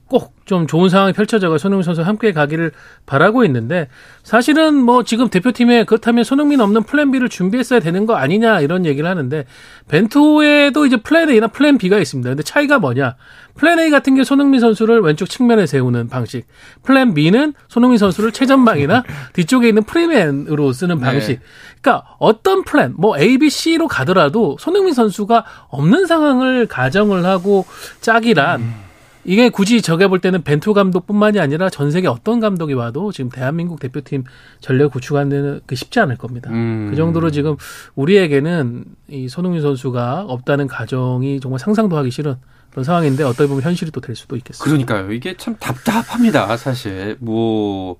꼭 0.08 0.36
좀 0.46 0.68
좋은 0.68 0.90
상황이 0.90 1.12
펼쳐져가 1.12 1.58
손흥민 1.58 1.84
선수와 1.84 2.08
함께 2.08 2.32
가기를 2.32 2.72
바라고 3.06 3.44
있는데 3.46 3.88
사실은 4.24 4.76
뭐 4.76 5.04
지금 5.04 5.30
대표팀에 5.30 5.86
그렇다면 5.86 6.24
손흥민 6.24 6.62
없는 6.62 6.84
플랜 6.84 7.12
B를 7.12 7.30
준비했어야 7.30 7.80
되는 7.80 8.06
거 8.06 8.16
아니냐 8.16 8.62
이런 8.62 8.86
얘기를 8.86 9.10
하는데 9.10 9.46
벤투에도 9.88 10.86
이제 10.86 10.98
플랜 10.98 11.30
A나 11.32 11.48
플랜 11.48 11.80
B가 11.80 11.98
있습니다. 11.98 12.30
근데 12.30 12.44
차이가 12.44 12.78
뭐냐? 12.78 13.16
플랜 13.56 13.80
A 13.80 13.90
같은 13.90 14.14
게 14.16 14.24
손흥민 14.24 14.60
선수를 14.60 15.02
왼쪽 15.02 15.30
측면에 15.30 15.66
세우는 15.66 16.10
방식. 16.10 16.46
플랜 16.84 17.16
B는 17.16 17.54
손흥민 17.68 17.98
선수를 17.98 18.32
최전방이나 18.32 19.04
뒤쪽에 19.34 19.68
있는 19.68 19.84
free 19.84 20.16
man으로 20.16 20.74
쓰는 20.74 21.00
방식. 21.00 21.40
그러니까 21.82 22.08
어떤 22.20 22.64
플랜, 22.64 22.94
뭐 22.98 23.18
A, 23.18 23.38
B, 23.38 23.50
C로 23.50 23.88
가더라도 23.88 24.58
손흥민 24.60 24.94
선수가 24.94 25.46
없는 25.70 26.06
상황을 26.06 26.68
가정을 26.68 27.26
하고 27.26 27.66
짜기란 28.02 28.85
이게 29.26 29.50
굳이 29.50 29.82
제가 29.82 30.08
볼 30.08 30.20
때는 30.20 30.44
벤투 30.44 30.74
감독뿐만이 30.74 31.40
아니라 31.40 31.70
전 31.70 31.90
세계 31.92 32.08
어떤 32.08 32.40
감독이 32.40 32.74
와도 32.74 33.12
지금 33.12 33.30
대한민국 33.32 33.80
대표팀 33.80 34.24
전력 34.60 34.92
구축하는 34.94 35.30
데는 35.30 35.62
그 35.66 35.76
쉽지 35.76 36.00
않을 36.00 36.18
겁니다. 36.18 36.52
음. 36.52 36.88
그 36.92 36.96
정도로 36.96 37.32
지금 37.32 37.56
우리에게는 37.96 38.86
이 39.10 39.28
손흥민 39.28 39.62
선수가 39.62 40.26
없다는 40.28 40.68
가정이 40.68 41.40
정말 41.40 41.60
상상도 41.60 41.98
하기 41.98 42.12
싫은 42.12 42.36
그런 42.70 42.84
상황인데 42.84 43.24
어떻게 43.24 43.48
보면 43.48 43.64
현실이 43.64 43.92
또 43.92 44.00
될 44.02 44.16
수도 44.16 44.36
있겠습니다. 44.36 44.64
그러니까요. 44.64 45.12
이게 45.12 45.36
참 45.38 45.56
답답합니다. 45.60 46.56
사실 46.58 47.18
뭐 47.20 47.98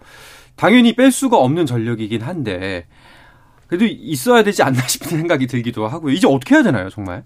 당연히 0.56 0.96
뺄 0.96 1.12
수가 1.12 1.38
없는 1.38 1.66
전력이긴 1.66 2.22
한데 2.22 2.86
그래도 3.68 3.86
있어야 3.86 4.44
되지 4.44 4.62
않나 4.62 4.86
싶은 4.88 5.08
생각이 5.10 5.48
들기도 5.48 5.88
하고요. 5.88 6.14
이제 6.14 6.28
어떻게 6.28 6.54
해야 6.56 6.64
되나요, 6.64 6.90
정말? 6.90 7.24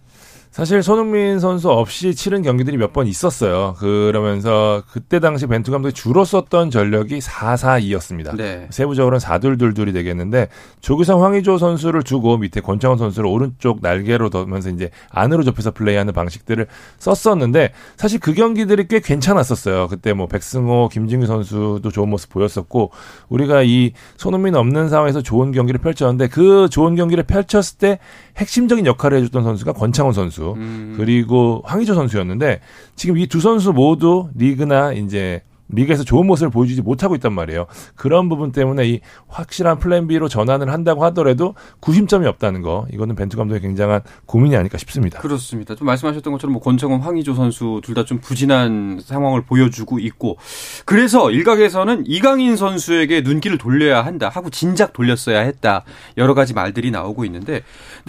사실 0.51 0.81
손흥민 0.81 1.39
선수 1.39 1.69
없이 1.69 2.15
치른 2.15 2.41
경기들이 2.41 2.75
몇 2.77 2.89
번 2.91 3.05
있었어요. 3.05 3.75
그러면서 3.77 4.81
그때 4.91 5.19
당시 5.19 5.45
벤투 5.45 5.71
감독이 5.71 5.93
주로 5.93 6.25
썼던 6.25 6.71
전력이 6.71 7.19
4-4-2였습니다. 7.19 8.35
네. 8.35 8.65
세부적으로는 8.71 9.19
4둘둘둘이 9.19 9.93
되겠는데 9.93 10.47
조규성 10.81 11.23
황의조 11.23 11.59
선수를 11.59 12.01
두고 12.01 12.37
밑에 12.37 12.61
권창훈 12.61 12.97
선수를 12.97 13.29
오른쪽 13.29 13.79
날개로 13.83 14.31
둬면서 14.31 14.71
이제 14.71 14.89
안으로 15.11 15.43
좁혀서 15.43 15.69
플레이하는 15.71 16.13
방식들을 16.13 16.65
썼었는데 16.97 17.73
사실 17.95 18.19
그 18.19 18.33
경기들이 18.33 18.87
꽤 18.87 18.99
괜찮았었어요. 19.01 19.87
그때 19.87 20.13
뭐 20.13 20.25
백승호, 20.25 20.89
김진규 20.91 21.27
선수도 21.27 21.91
좋은 21.91 22.09
모습 22.09 22.31
보였었고 22.31 22.89
우리가 23.29 23.61
이 23.61 23.93
손흥민 24.17 24.55
없는 24.55 24.89
상황에서 24.89 25.21
좋은 25.21 25.51
경기를 25.51 25.79
펼쳤는데 25.79 26.27
그 26.27 26.67
좋은 26.71 26.95
경기를 26.95 27.23
펼쳤을 27.23 27.77
때 27.77 27.99
핵심적인 28.37 28.87
역할을 28.87 29.19
해줬던 29.19 29.43
선수가 29.43 29.73
권창훈 29.73 30.13
선수 30.39 30.53
음. 30.53 30.93
그리고 30.97 31.61
황의조 31.65 31.93
선수였는데 31.93 32.61
지금 32.95 33.17
이 33.17 33.27
두 33.27 33.39
선수 33.39 33.73
모두 33.73 34.29
리그나 34.35 34.93
이제 34.93 35.41
리그에서 35.69 36.03
좋은 36.03 36.25
모습을 36.27 36.49
보여주지 36.49 36.81
못하고 36.81 37.15
있단 37.15 37.31
말이에요. 37.33 37.67
그런 37.95 38.27
부분 38.27 38.51
때문에 38.51 38.87
이 38.87 38.99
확실한 39.27 39.79
플랜 39.79 40.07
B로 40.07 40.27
전환을 40.27 40.71
한다고 40.71 41.05
하더라도 41.05 41.55
구심점이 41.79 42.25
없다는 42.27 42.61
거 42.61 42.87
이거는 42.91 43.15
벤투 43.15 43.37
감독의 43.37 43.61
굉장한 43.61 44.01
고민이 44.25 44.55
아닐까 44.55 44.77
싶습니다. 44.79 45.19
그렇습니다. 45.19 45.75
좀 45.75 45.85
말씀하셨던 45.85 46.33
것처럼 46.33 46.53
뭐 46.53 46.61
권창훈, 46.61 46.99
황의조 47.01 47.33
선수 47.35 47.79
둘 47.83 47.93
다 47.93 48.03
좀 48.03 48.19
부진한 48.19 48.99
상황을 49.03 49.41
보여주고 49.43 49.99
있고 49.99 50.37
그래서 50.85 51.29
일각에서는 51.31 52.05
이강인 52.07 52.55
선수에게 52.55 53.21
눈길을 53.21 53.57
돌려야 53.57 54.03
한다 54.03 54.29
하고 54.29 54.49
진작 54.49 54.93
돌렸어야 54.93 55.41
했다 55.41 55.83
여러 56.17 56.33
가지 56.33 56.53
말들이 56.53 56.89
나오고 56.91 57.25
있는데 57.25 57.61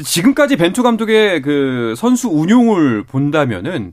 지금까지 0.02 0.56
벤투 0.56 0.82
감독의 0.82 1.42
그 1.42 1.94
선수 1.96 2.28
운용을 2.28 3.02
본다면은 3.04 3.92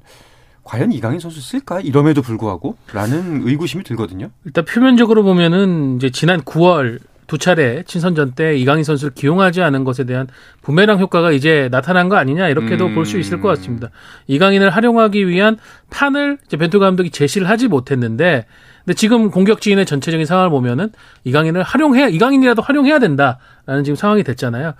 과연 0.68 0.92
이강인 0.92 1.20
선수 1.20 1.40
쓸까 1.40 1.80
이럼에도 1.80 2.22
불구하고 2.22 2.76
라는 2.94 3.48
의구심이 3.48 3.86
들거든요. 3.86 4.30
일단 4.44 4.66
표면적으로 4.66 5.24
보면은 5.24 5.96
이제 5.96 6.10
지난 6.10 6.42
9월 6.42 7.00
두 7.26 7.38
차례 7.38 7.84
친선전 7.84 8.34
때 8.34 8.58
이강인 8.58 8.84
선수를 8.84 9.14
기용하지 9.14 9.62
않은 9.62 9.86
것에 9.86 10.04
대한 10.06 10.28
부메랑 10.62 11.00
효과가 11.00 11.32
이제 11.32 11.70
나타난 11.72 12.10
거 12.10 12.18
아니냐 12.18 12.50
이렇게도 12.50 12.88
음. 12.88 12.96
볼수 12.96 13.18
있을 13.18 13.40
것 13.40 13.48
같습니다. 13.50 13.90
이강인을 14.28 14.70
활용하기 14.70 15.28
위한 15.28 15.58
판을 15.90 16.38
이제 16.46 16.58
벤투 16.58 16.80
감독이 16.80 17.12
제시를 17.12 17.50
하지 17.50 17.70
못했는데 17.70 18.46
근데 18.84 18.94
지금 18.94 19.32
공격진의 19.32 19.86
전체적인 19.86 20.26
상황을 20.26 20.50
보면은 20.50 20.90
이강인을 21.24 21.64
활용해 21.64 22.10
이강인이라도 22.10 22.62
활용해야 22.62 23.00
된다라는 23.00 23.84
지금 23.84 23.96
상황이 23.96 24.24
됐잖아요. 24.24 24.74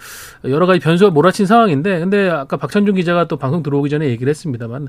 여러 0.46 0.66
가지 0.66 0.80
변수가 0.80 1.12
몰아친 1.12 1.46
상황인데 1.46 2.00
근데 2.00 2.30
아까 2.30 2.58
박찬준 2.58 2.96
기자가 2.96 3.28
또 3.28 3.38
방송 3.38 3.64
들어오기 3.64 3.90
전에 3.90 4.08
얘기를 4.08 4.30
했습니다만 4.30 4.88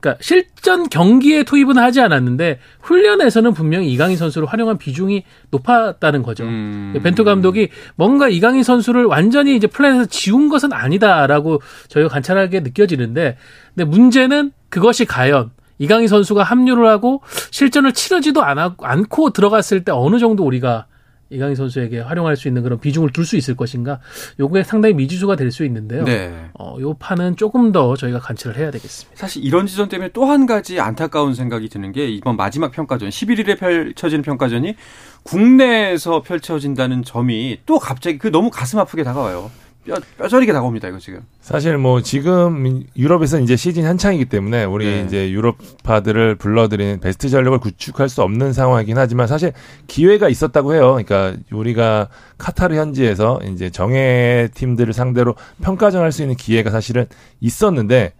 그러니까 0.00 0.22
실전 0.22 0.88
경기에 0.88 1.42
투입은 1.44 1.78
하지 1.78 2.00
않았는데 2.00 2.58
훈련에서는 2.80 3.54
분명히 3.54 3.92
이강인 3.92 4.16
선수를 4.16 4.46
활용한 4.48 4.78
비중이 4.78 5.24
높았다는 5.50 6.22
거죠. 6.22 6.44
음. 6.44 6.94
벤투 7.02 7.24
감독이 7.24 7.68
뭔가 7.94 8.28
이강인 8.28 8.62
선수를 8.62 9.04
완전히 9.04 9.56
이제 9.56 9.66
플랜에서 9.66 10.06
지운 10.06 10.48
것은 10.48 10.72
아니다라고 10.72 11.60
저희가 11.88 12.08
관찰하게 12.08 12.60
느껴지는데 12.60 13.36
근데 13.74 13.84
문제는 13.84 14.52
그것이 14.68 15.04
과연 15.04 15.50
이강인 15.78 16.08
선수가 16.08 16.42
합류를 16.42 16.86
하고 16.86 17.22
실전을 17.50 17.92
치르지도 17.92 18.42
않고 18.42 19.30
들어갔을 19.30 19.84
때 19.84 19.92
어느 19.92 20.18
정도 20.18 20.44
우리가 20.44 20.86
이강인 21.30 21.54
선수에게 21.56 22.00
활용할 22.00 22.36
수 22.36 22.48
있는 22.48 22.62
그런 22.62 22.78
비중을 22.78 23.10
둘 23.12 23.24
수 23.26 23.36
있을 23.36 23.56
것인가 23.56 23.98
요게 24.38 24.62
상당히 24.62 24.94
미지수가 24.94 25.34
될 25.36 25.50
수 25.50 25.64
있는데요. 25.64 26.04
네. 26.04 26.50
어, 26.58 26.76
요 26.80 26.94
판은 26.94 27.36
조금 27.36 27.72
더 27.72 27.96
저희가 27.96 28.18
관찰을 28.20 28.56
해야 28.58 28.70
되겠습니다. 28.70 29.16
사실 29.18 29.44
이런 29.44 29.66
지점 29.66 29.88
때문에 29.88 30.10
또 30.12 30.26
한 30.26 30.46
가지 30.46 30.78
안타까운 30.80 31.34
생각이 31.34 31.68
드는 31.68 31.92
게 31.92 32.08
이번 32.08 32.36
마지막 32.36 32.70
평가전 32.72 33.08
11일에 33.08 33.58
펼쳐지는 33.58 34.22
평가전이 34.22 34.74
국내에서 35.22 36.22
펼쳐진다는 36.22 37.02
점이 37.02 37.60
또 37.66 37.78
갑자기 37.78 38.18
그 38.18 38.28
너무 38.30 38.50
가슴 38.50 38.78
아프게 38.78 39.02
다가와요. 39.02 39.50
뼈, 39.86 39.94
뼈저리게 40.18 40.52
다가옵니다, 40.52 40.88
이거 40.88 40.98
지금. 40.98 41.20
사실 41.40 41.78
뭐 41.78 42.02
지금 42.02 42.82
유럽에서 42.96 43.38
이제 43.38 43.56
시즌 43.56 43.86
한창이기 43.86 44.24
때문에 44.26 44.64
우리 44.64 44.84
네. 44.86 45.04
이제 45.04 45.30
유럽파들을 45.30 46.34
불러들이는 46.34 47.00
베스트 47.00 47.28
전력을 47.28 47.58
구축할 47.60 48.08
수 48.08 48.22
없는 48.22 48.52
상황이긴 48.52 48.98
하지만 48.98 49.26
사실 49.28 49.52
기회가 49.86 50.28
있었다고 50.28 50.74
해요. 50.74 50.98
그러니까 51.04 51.36
우리가 51.52 52.08
카타르 52.38 52.74
현지에서 52.74 53.40
이제 53.44 53.70
정예 53.70 54.48
팀들을 54.54 54.92
상대로 54.92 55.34
평가전 55.62 56.02
할 56.02 56.12
수 56.16 56.22
있는 56.22 56.34
기회가 56.34 56.70
사실은 56.70 57.06
있었는데 57.40 58.14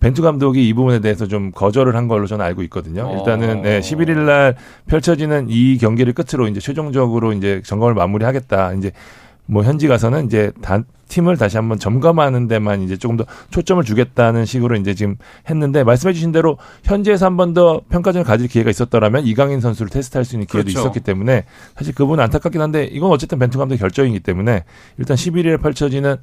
벤투 0.00 0.22
감독이 0.22 0.66
이 0.66 0.72
부분에 0.72 1.00
대해서 1.00 1.26
좀 1.26 1.50
거절을 1.52 1.94
한 1.96 2.08
걸로 2.08 2.26
저는 2.26 2.44
알고 2.44 2.62
있거든요. 2.64 3.12
일단은 3.18 3.62
네, 3.62 3.80
11일 3.80 4.16
날 4.24 4.56
펼쳐지는 4.86 5.46
이 5.50 5.76
경기를 5.78 6.12
끝으로 6.12 6.46
이제 6.48 6.60
최종적으로 6.60 7.32
이제 7.32 7.60
점검을 7.64 7.94
마무리하겠다. 7.94 8.74
이제 8.74 8.92
뭐 9.50 9.64
현지 9.64 9.88
가서는 9.88 10.26
이제 10.26 10.52
단 10.60 10.84
팀을 11.08 11.38
다시 11.38 11.56
한번 11.56 11.78
점검하는 11.78 12.48
데만 12.48 12.82
이제 12.82 12.98
조금 12.98 13.16
더 13.16 13.24
초점을 13.50 13.82
주겠다는 13.82 14.44
식으로 14.44 14.76
이제 14.76 14.92
지금 14.94 15.16
했는데 15.48 15.82
말씀해 15.82 16.12
주신 16.12 16.32
대로 16.32 16.58
현지에서 16.84 17.24
한 17.24 17.36
번 17.38 17.54
더 17.54 17.80
평가전을 17.88 18.26
가질 18.26 18.46
기회가 18.46 18.68
있었더라면 18.68 19.26
이강인 19.26 19.60
선수를 19.62 19.88
테스트할 19.88 20.26
수 20.26 20.34
있는 20.36 20.46
기회도 20.46 20.66
그렇죠. 20.66 20.80
있었기 20.80 21.00
때문에 21.00 21.44
사실 21.78 21.94
그분은 21.94 22.22
안타깝긴 22.24 22.60
한데 22.60 22.84
이건 22.84 23.10
어쨌든 23.10 23.38
벤투 23.38 23.56
감독의 23.56 23.78
결정이기 23.78 24.20
때문에 24.20 24.64
일단 24.98 25.16
11일에 25.16 25.62
펼쳐지는 25.62 26.16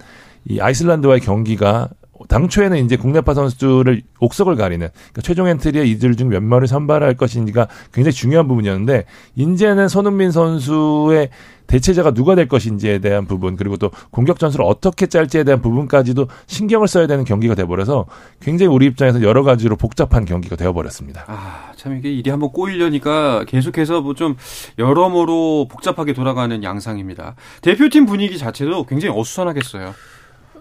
이 0.47 0.59
아이슬란드와의 0.59 1.21
경기가 1.21 1.89
당초에는 2.27 2.83
이제 2.85 2.95
국내파 2.97 3.33
선수들을 3.33 4.01
옥석을 4.19 4.55
가리는 4.55 4.87
그러니까 4.93 5.21
최종 5.21 5.47
엔트리에 5.47 5.85
이들 5.85 6.15
중 6.15 6.25
몇 6.29 6.41
명을 6.41 6.67
선발할 6.67 7.15
것인지가 7.15 7.67
굉장히 7.93 8.13
중요한 8.13 8.47
부분이었는데 8.47 9.05
이제는 9.35 9.87
손흥민 9.87 10.31
선수의 10.31 11.29
대체자가 11.67 12.11
누가 12.11 12.35
될 12.35 12.47
것인지에 12.47 12.99
대한 12.99 13.25
부분 13.25 13.55
그리고 13.55 13.75
또 13.77 13.89
공격 14.11 14.37
전술을 14.39 14.63
어떻게 14.65 15.07
짤지에 15.07 15.43
대한 15.43 15.61
부분까지도 15.61 16.27
신경을 16.45 16.87
써야 16.87 17.07
되는 17.07 17.23
경기가 17.25 17.55
돼버려서 17.55 18.05
굉장히 18.39 18.71
우리 18.73 18.85
입장에서 18.85 19.21
여러 19.23 19.41
가지로 19.43 19.75
복잡한 19.75 20.25
경기가 20.25 20.55
되어버렸습니다. 20.55 21.25
아, 21.27 21.71
참 21.75 21.97
이게 21.97 22.11
일이 22.11 22.29
한번 22.29 22.51
꼬이려니까 22.51 23.45
계속해서 23.47 24.01
뭐 24.01 24.15
좀 24.15 24.35
여러모로 24.79 25.67
복잡하게 25.69 26.13
돌아가는 26.13 26.63
양상입니다. 26.63 27.35
대표팀 27.61 28.05
분위기 28.05 28.37
자체도 28.37 28.85
굉장히 28.85 29.19
어수선하겠어요. 29.19 29.93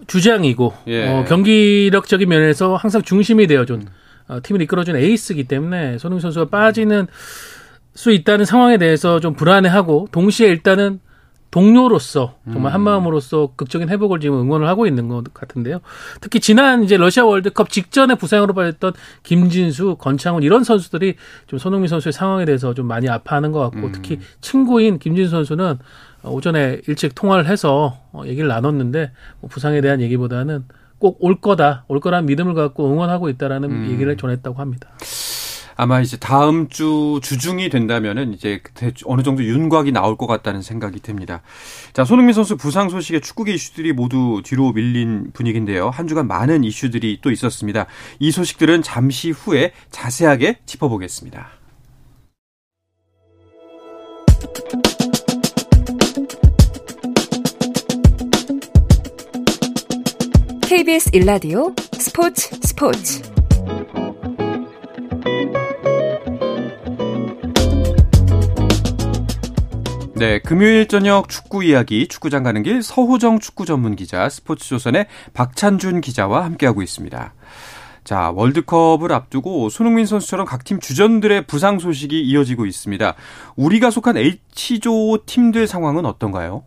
주장이고 0.07 0.75
예. 0.89 1.09
어, 1.09 1.25
경기력적인 1.25 2.29
면에서 2.29 2.77
항상 2.77 3.03
중심이 3.03 3.47
되어준 3.47 3.87
어, 4.29 4.39
팀을 4.43 4.63
이끌어준 4.63 4.97
에이스이기 4.97 5.45
때문에 5.45 5.99
손흥민 5.99 6.21
선수가 6.21 6.51
빠지는 6.51 7.07
수 7.95 8.11
있다는 8.11 8.45
상황에 8.45 8.77
대해서 8.79 9.21
좀 9.21 9.35
불안해하고 9.35 10.09
동시에 10.11 10.49
일단은 10.49 11.01
동료로서 11.55 12.35
정말 12.53 12.75
한 12.75 12.81
마음으로서 12.81 13.53
극적인 13.55 13.89
회복을 13.89 14.19
지금 14.19 14.41
응원을 14.41 14.67
하고 14.67 14.89
있는 14.89 15.07
것 15.07 15.33
같은데요. 15.33 15.83
특히 16.21 16.41
지난 16.41 16.83
이제 16.83 16.97
러시아 16.97 17.25
월드컵 17.25 17.71
직전에 17.71 18.17
부상으로 18.17 18.55
빠졌던 18.55 18.95
김진수, 19.23 19.95
건창훈 20.01 20.43
이런 20.43 20.65
선수들이 20.65 21.15
좀 21.47 21.61
손흥민 21.61 21.87
선수의 21.87 22.13
상황에 22.13 22.45
대해서 22.45 22.75
좀 22.75 22.89
많이 22.89 23.09
아파하는 23.09 23.53
것 23.53 23.61
같고 23.71 23.93
특히 23.93 24.19
친구인 24.41 24.99
김진수 24.99 25.31
선수는 25.31 25.79
어, 26.25 26.31
오전에 26.33 26.81
일찍 26.89 27.15
통화를 27.15 27.47
해서 27.47 28.01
어, 28.11 28.23
얘기를 28.27 28.49
나눴는데 28.49 29.13
뭐 29.39 29.49
부상에 29.49 29.81
대한 29.81 30.01
얘기보다는 30.01 30.65
꼭 30.99 31.19
올 31.21 31.41
거다, 31.41 31.85
올 31.87 32.01
거라는 32.01 32.27
믿음을 32.27 32.55
갖고 32.55 32.91
응원하고 32.91 33.29
있다라는 33.29 33.71
음. 33.71 33.91
얘기를 33.93 34.17
전했다고 34.17 34.59
합니다. 34.59 34.89
아마 35.77 36.01
이제 36.01 36.17
다음 36.17 36.69
주 36.69 37.21
주중이 37.23 37.69
된다면은 37.69 38.33
이제 38.33 38.61
어느 39.05 39.23
정도 39.23 39.45
윤곽이 39.45 39.93
나올 39.93 40.17
것 40.17 40.27
같다는 40.27 40.63
생각이 40.63 41.01
듭니다. 41.01 41.43
자, 41.93 42.05
손흥민 42.05 42.33
선수 42.33 42.57
부상 42.57 42.89
소식에 42.89 43.21
축구계 43.21 43.53
이슈들이 43.55 43.93
모두 43.93 44.43
뒤로 44.45 44.73
밀린 44.73 45.31
분위기인데요. 45.33 45.91
한 45.91 46.07
주간 46.07 46.27
많은 46.27 46.65
이슈들이 46.65 47.19
또 47.23 47.31
있었습니다. 47.31 47.87
이 48.19 48.31
소식들은 48.31 48.83
잠시 48.83 49.31
후에 49.31 49.73
자세하게 49.91 50.59
짚어보겠습니다. 50.67 51.49
스포츠 61.99 62.49
스포츠 62.63 63.34
네, 70.17 70.39
금요일 70.39 70.87
저녁 70.87 71.29
축구 71.29 71.65
이야기 71.65 72.07
축구장 72.07 72.45
가는 72.45 72.63
길 72.63 72.85
서호정 72.85 73.41
축구 73.41 73.67
전문 73.67 73.97
기자 73.97 74.29
스포츠조선의 74.29 75.07
박찬준 75.33 76.01
기자와 76.01 76.45
함께하고 76.45 76.83
있습니다. 76.83 77.35
자, 78.05 78.31
월드컵을 78.31 79.11
앞두고 79.13 79.71
손흥민 79.71 80.07
선수처럼 80.07 80.47
각 80.47 80.65
팀 80.65 80.79
주전들의 80.79 81.47
부상 81.49 81.81
소식이 81.81 82.23
이어지고 82.23 82.65
있습니다. 82.65 83.15
우리가 83.57 83.91
속한 83.91 84.17
H조 84.17 85.19
팀들 85.27 85.67
상황은 85.67 86.07
어떤가요? 86.07 86.63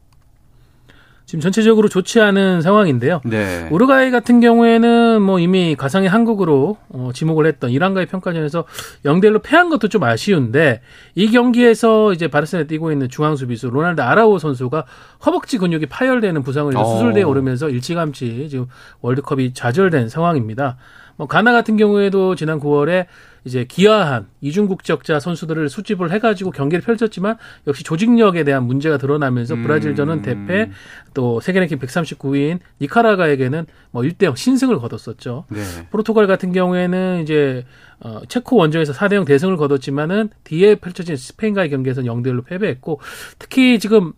지금 1.28 1.42
전체적으로 1.42 1.90
좋지 1.90 2.22
않은 2.22 2.62
상황인데요. 2.62 3.20
네. 3.26 3.68
우루과이 3.70 4.12
같은 4.12 4.40
경우에는 4.40 5.22
뭐 5.22 5.40
이미 5.40 5.76
가상의 5.76 6.08
한국으로 6.08 6.78
어, 6.88 7.10
지목을 7.14 7.46
했던 7.46 7.70
이란과의 7.70 8.06
평가전에서 8.06 8.64
0대1로 9.04 9.44
패한 9.44 9.68
것도 9.68 9.90
좀 9.90 10.04
아쉬운데 10.04 10.80
이 11.16 11.30
경기에서 11.30 12.14
이제 12.14 12.30
바르셀로나에 12.30 12.68
뛰고 12.68 12.94
있는 12.94 13.10
중앙 13.10 13.36
수비수 13.36 13.70
로날드 13.70 14.00
아라우호 14.00 14.40
선수가 14.40 14.86
허벅지 15.26 15.58
근육이 15.58 15.88
파열되는 15.88 16.44
부상을 16.44 16.76
어. 16.78 16.86
수술대에 16.86 17.24
오르면서 17.24 17.70
일찌감치 17.70 18.48
지금 18.48 18.68
월드컵이 19.02 19.54
좌절된 19.54 20.08
상황입니다. 20.08 20.78
뭐 21.18 21.28
가나 21.28 21.52
같은 21.52 21.78
경우에도 21.78 22.36
지난 22.36 22.60
9월에 22.60 23.08
이제 23.44 23.64
귀화한 23.64 24.28
이중 24.42 24.68
국적자 24.68 25.20
선수들을 25.20 25.70
수집을 25.70 26.12
해가지고 26.12 26.52
경기를 26.52 26.84
펼쳤지만 26.84 27.38
역시 27.66 27.84
조직력에 27.84 28.44
대한 28.44 28.64
문제가 28.64 28.98
드러나면서 28.98 29.56
음. 29.56 29.64
브라질전은 29.64 30.22
대패 30.22 30.72
또 31.14 31.40
세계 31.40 31.60
랭킹 31.60 31.80
139위인 31.80 32.60
니카라과에게는 32.82 33.66
뭐 33.92 34.04
1대0 34.04 34.36
신승을 34.36 34.80
거뒀었죠. 34.80 35.46
네. 35.50 35.62
포르투갈 35.90 36.28
같은 36.28 36.52
경우에는 36.52 37.22
이제 37.24 37.66
어, 38.00 38.20
체코 38.28 38.58
원정에서 38.58 38.94
4대0 38.94 39.26
대승을 39.26 39.58
거뒀지만은 39.58 40.30
뒤에 40.44 40.76
펼쳐진 40.76 41.16
스페인과의 41.16 41.70
경기에서는 41.70 42.10
0대1로 42.10 42.46
패배했고 42.46 43.00
특히 43.40 43.80
지금 43.80 44.14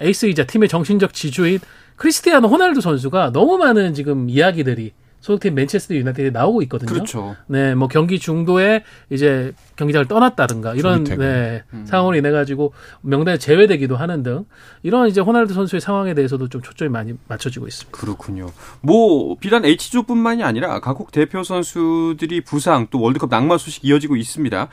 에이스이자 0.00 0.46
팀의 0.46 0.68
정신적 0.68 1.12
지주인 1.12 1.58
크리스티아노 1.96 2.48
호날두 2.48 2.80
선수가 2.80 3.32
너무 3.32 3.58
많은 3.58 3.92
지금 3.92 4.30
이야기들이 4.30 4.92
소속팀 5.20 5.54
맨체스터 5.54 5.94
유나이티드에 5.94 6.30
나오고 6.30 6.62
있거든요. 6.62 6.92
그렇죠. 6.92 7.36
네, 7.46 7.74
뭐 7.74 7.88
경기 7.88 8.18
중도에 8.18 8.84
이제 9.10 9.52
경기장을 9.76 10.06
떠났다든가 10.06 10.74
이런. 10.74 11.04
네, 11.04 11.62
음. 11.74 11.84
상황으로 11.86 12.16
인해 12.16 12.30
가지고 12.30 12.72
명단에 13.02 13.36
제외되기도 13.38 13.96
하는 13.96 14.22
등 14.22 14.44
이런 14.82 15.08
이제 15.08 15.20
호날두 15.20 15.52
선수의 15.54 15.80
상황에 15.80 16.14
대해서도 16.14 16.48
좀 16.48 16.62
초점이 16.62 16.88
많이 16.90 17.14
맞춰지고 17.28 17.66
있습니다. 17.66 17.96
그렇군요. 17.98 18.46
뭐 18.80 19.36
비단 19.38 19.64
H조뿐만이 19.64 20.42
아니라 20.42 20.80
각국 20.80 21.12
대표 21.12 21.42
선수들이 21.42 22.42
부상 22.42 22.86
또 22.90 23.00
월드컵 23.00 23.28
낙마 23.30 23.58
소식 23.58 23.84
이어지고 23.84 24.16
있습니다. 24.16 24.68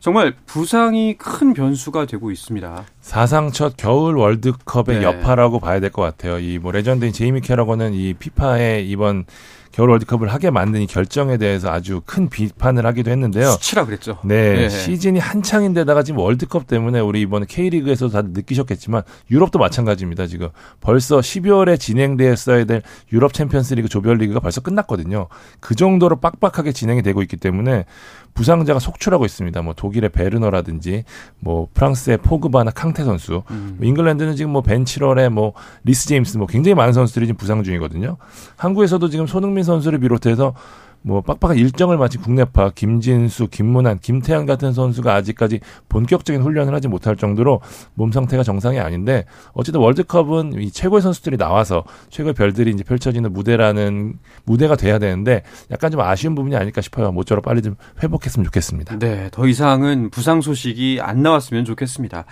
정말 0.00 0.34
부상이 0.46 1.16
큰 1.16 1.54
변수가 1.54 2.06
되고 2.06 2.32
있습니다. 2.32 2.84
사상 3.00 3.52
첫 3.52 3.76
겨울 3.76 4.16
월드컵의 4.16 4.98
네. 4.98 5.02
여파라고 5.04 5.60
봐야 5.60 5.78
될 5.78 5.90
것 5.90 6.02
같아요. 6.02 6.38
이 6.40 6.58
뭐 6.58 6.72
레전드인 6.72 7.12
제이미 7.12 7.40
캐러거는 7.40 7.92
이 7.94 8.14
피파의 8.14 8.88
이번 8.90 9.26
겨울 9.72 9.88
월드컵을 9.90 10.28
하게 10.28 10.50
만든 10.50 10.82
이 10.82 10.86
결정에 10.86 11.38
대해서 11.38 11.70
아주 11.70 12.02
큰 12.04 12.28
비판을 12.28 12.84
하기도 12.86 13.10
했는데요. 13.10 13.52
수치라 13.52 13.86
그랬죠. 13.86 14.18
네, 14.22 14.54
네. 14.54 14.68
시즌이 14.68 15.18
한창인데다가 15.18 16.02
지금 16.02 16.20
월드컵 16.20 16.66
때문에 16.66 17.00
우리 17.00 17.22
이번 17.22 17.46
K리그에서도 17.46 18.12
다들 18.12 18.30
느끼셨겠지만 18.34 19.02
유럽도 19.30 19.58
마찬가지입니다. 19.58 20.26
지금 20.26 20.50
벌써 20.80 21.18
12월에 21.18 21.80
진행되었어야 21.80 22.64
될 22.64 22.82
유럽 23.12 23.32
챔피언스리그 23.32 23.88
조별리그가 23.88 24.40
벌써 24.40 24.60
끝났거든요. 24.60 25.28
그 25.60 25.74
정도로 25.74 26.16
빡빡하게 26.20 26.72
진행이 26.72 27.02
되고 27.02 27.22
있기 27.22 27.38
때문에 27.38 27.86
부상자가 28.34 28.78
속출하고 28.78 29.24
있습니다. 29.24 29.62
뭐 29.62 29.74
독일의 29.74 30.10
베르너라든지 30.10 31.04
뭐 31.38 31.68
프랑스의 31.74 32.18
포그바나 32.18 32.70
캉테 32.70 33.04
선수, 33.04 33.42
음. 33.50 33.76
뭐 33.78 33.86
잉글랜드는 33.86 34.36
지금 34.36 34.52
뭐 34.52 34.62
벤 34.62 34.82
칠웰에 34.82 35.30
뭐 35.30 35.52
리스 35.84 36.06
제임스 36.08 36.38
뭐 36.38 36.46
굉장히 36.46 36.74
많은 36.74 36.92
선수들이 36.92 37.26
지금 37.26 37.36
부상 37.36 37.62
중이거든요. 37.62 38.16
한국에서도 38.56 39.08
지금 39.08 39.26
손흥민 39.26 39.61
선수를 39.62 39.98
비롯해서 39.98 40.54
뭐 41.02 41.20
빡빡한 41.20 41.56
일정을 41.58 41.98
마친 41.98 42.20
국내파 42.20 42.70
김진수, 42.70 43.48
김문환, 43.48 43.98
김태환 43.98 44.46
같은 44.46 44.72
선수가 44.72 45.12
아직까지 45.14 45.60
본격적인 45.88 46.42
훈련을 46.42 46.74
하지 46.74 46.88
못할 46.88 47.16
정도로 47.16 47.60
몸 47.94 48.12
상태가 48.12 48.42
정상이 48.42 48.78
아닌데 48.78 49.24
어쨌든 49.52 49.80
월드컵은 49.80 50.60
이 50.60 50.70
최고의 50.70 51.02
선수들이 51.02 51.36
나와서 51.36 51.84
최고의 52.10 52.34
별들이 52.34 52.70
이제 52.70 52.84
펼쳐지는 52.84 53.32
무대라는 53.32 54.18
무대가 54.44 54.76
돼야 54.76 54.98
되는데 54.98 55.42
약간 55.70 55.90
좀 55.90 56.00
아쉬운 56.00 56.34
부분이 56.34 56.56
아닐까 56.56 56.80
싶어요. 56.80 57.12
모쪼록 57.12 57.44
빨리 57.44 57.62
좀 57.62 57.76
회복했으면 58.02 58.44
좋겠습니다. 58.44 58.98
네, 58.98 59.28
더 59.32 59.46
이상은 59.46 60.10
부상 60.10 60.40
소식이 60.40 61.00
안 61.02 61.22
나왔으면 61.22 61.64
좋겠습니다. 61.64 62.24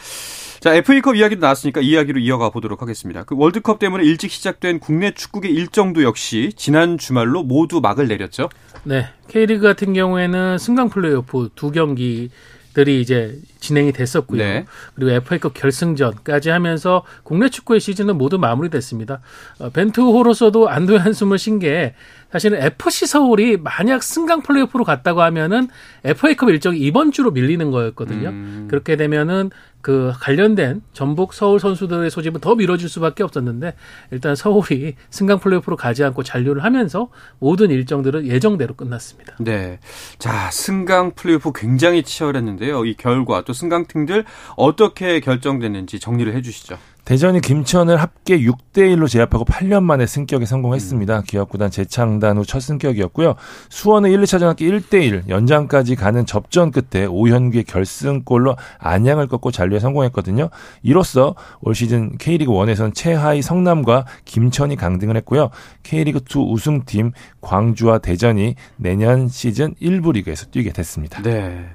자, 0.61 0.74
FA컵 0.74 1.16
이야기도 1.16 1.40
나왔으니까 1.40 1.80
이 1.80 1.90
이야기로 1.90 2.20
이어가 2.20 2.50
보도록 2.50 2.83
하겠습니다. 2.83 3.24
그 3.24 3.35
월드컵 3.37 3.78
때문에 3.78 4.04
일찍 4.04 4.30
시작된 4.30 4.78
국내 4.78 5.12
축구계 5.12 5.48
일정도 5.48 6.02
역시 6.02 6.52
지난 6.54 6.98
주말로 6.98 7.42
모두 7.42 7.80
막을 7.80 8.09
내렸죠. 8.09 8.48
네. 8.84 9.08
K리그 9.28 9.62
같은 9.62 9.92
경우에는 9.92 10.58
승강 10.58 10.88
플레이오프 10.88 11.50
두 11.54 11.70
경기 11.70 12.30
들이 12.72 13.00
이제 13.00 13.36
진행이 13.58 13.92
됐었고요. 13.92 14.38
네. 14.38 14.64
그리고 14.94 15.10
FA컵 15.10 15.54
결승전까지 15.54 16.50
하면서 16.50 17.04
국내 17.24 17.48
축구의 17.48 17.80
시즌은 17.80 18.16
모두 18.16 18.38
마무리됐습니다. 18.38 19.20
어, 19.58 19.70
벤투호로서도 19.70 20.68
안도의 20.68 21.00
한숨을 21.00 21.38
쉰 21.38 21.58
게 21.58 21.94
사실은 22.32 22.62
FC 22.62 23.06
서울이 23.06 23.56
만약 23.56 24.02
승강 24.02 24.42
플레이오프로 24.42 24.84
갔다고 24.84 25.22
하면은 25.22 25.68
FA컵 26.04 26.50
일정이 26.50 26.78
이번 26.78 27.12
주로 27.12 27.30
밀리는 27.30 27.70
거였거든요. 27.70 28.28
음. 28.28 28.66
그렇게 28.70 28.96
되면은 28.96 29.50
그 29.82 30.12
관련된 30.20 30.82
전북 30.92 31.32
서울 31.32 31.58
선수들의 31.58 32.10
소집은 32.10 32.40
더 32.40 32.54
미뤄질 32.54 32.88
수밖에 32.88 33.22
없었는데 33.22 33.74
일단 34.10 34.36
서울이 34.36 34.94
승강 35.08 35.40
플레이오프로 35.40 35.76
가지 35.76 36.04
않고 36.04 36.22
잔류를 36.22 36.64
하면서 36.64 37.08
모든 37.38 37.70
일정들은 37.70 38.26
예정대로 38.26 38.74
끝났습니다. 38.74 39.36
네. 39.40 39.78
자, 40.18 40.50
승강 40.50 41.12
플레이오프 41.12 41.52
굉장히 41.54 42.02
치열했는데요. 42.02 42.84
이 42.84 42.94
결과 42.94 43.42
또 43.42 43.52
승강팀들 43.52 44.24
어떻게 44.56 45.20
결정됐는지 45.20 45.98
정리를 45.98 46.32
해 46.34 46.42
주시죠. 46.42 46.78
대전이 47.10 47.40
김천을 47.40 47.96
합계 47.96 48.38
6대 48.38 48.94
1로 48.94 49.08
제압하고 49.08 49.44
8년 49.44 49.82
만에 49.82 50.06
승격에 50.06 50.46
성공했습니다. 50.46 51.22
기업구단 51.22 51.68
재창단 51.68 52.38
후 52.38 52.44
첫 52.44 52.60
승격이었고요. 52.60 53.34
수원은 53.68 54.12
1, 54.12 54.20
2차전 54.20 54.42
합계 54.42 54.66
1대 54.66 55.02
1 55.02 55.24
연장까지 55.28 55.96
가는 55.96 56.24
접전 56.24 56.70
끝에 56.70 57.06
오현규의 57.06 57.64
결승골로 57.64 58.54
안양을 58.78 59.26
꺾고 59.26 59.50
잔류에 59.50 59.80
성공했거든요. 59.80 60.50
이로써 60.84 61.34
올 61.62 61.74
시즌 61.74 62.16
K리그 62.16 62.52
1에서는 62.52 62.94
최하위 62.94 63.42
성남과 63.42 64.04
김천이 64.24 64.76
강등을 64.76 65.16
했고요. 65.16 65.50
K리그 65.82 66.20
2 66.32 66.38
우승팀 66.38 67.10
광주와 67.40 67.98
대전이 67.98 68.54
내년 68.76 69.26
시즌 69.26 69.74
1부 69.82 70.12
리그에서 70.12 70.46
뛰게 70.46 70.72
됐습니다. 70.72 71.22
네. 71.22 71.70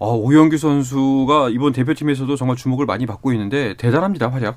어, 0.00 0.16
오영규 0.16 0.58
선수가 0.58 1.50
이번 1.50 1.74
대표팀에서도 1.74 2.34
정말 2.34 2.56
주목을 2.56 2.86
많이 2.86 3.06
받고 3.06 3.32
있는데 3.32 3.74
대단합니다, 3.76 4.26
활약. 4.32 4.56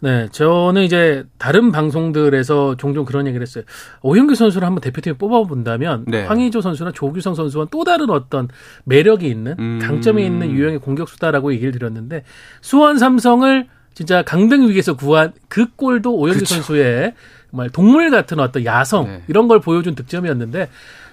네, 0.00 0.28
저는 0.30 0.82
이제 0.82 1.24
다른 1.38 1.72
방송들에서 1.72 2.76
종종 2.76 3.04
그런 3.04 3.26
얘기를 3.26 3.42
했어요. 3.42 3.64
오영규 4.02 4.34
선수를 4.34 4.66
한번 4.66 4.80
대표팀에 4.80 5.14
뽑아본다면 5.14 6.04
네. 6.08 6.24
황의조 6.24 6.60
선수나 6.60 6.92
조규성 6.92 7.34
선수와 7.34 7.68
또 7.70 7.84
다른 7.84 8.10
어떤 8.10 8.48
매력이 8.84 9.26
있는 9.26 9.56
음. 9.58 9.78
강점이 9.82 10.24
있는 10.24 10.50
유형의 10.50 10.80
공격수다라고 10.80 11.52
얘기를 11.52 11.72
드렸는데 11.72 12.24
수원 12.60 12.98
삼성을 12.98 13.66
진짜 13.94 14.22
강등 14.22 14.68
위기에서 14.68 14.94
구한 14.94 15.32
그 15.48 15.66
골도 15.74 16.14
오영규 16.14 16.40
그쵸. 16.40 16.54
선수의 16.54 17.14
정말 17.50 17.70
동물 17.70 18.10
같은 18.10 18.38
어떤 18.38 18.64
야성 18.64 19.06
네. 19.06 19.22
이런 19.28 19.48
걸 19.48 19.60
보여준 19.60 19.94
득점이었는데 19.94 20.68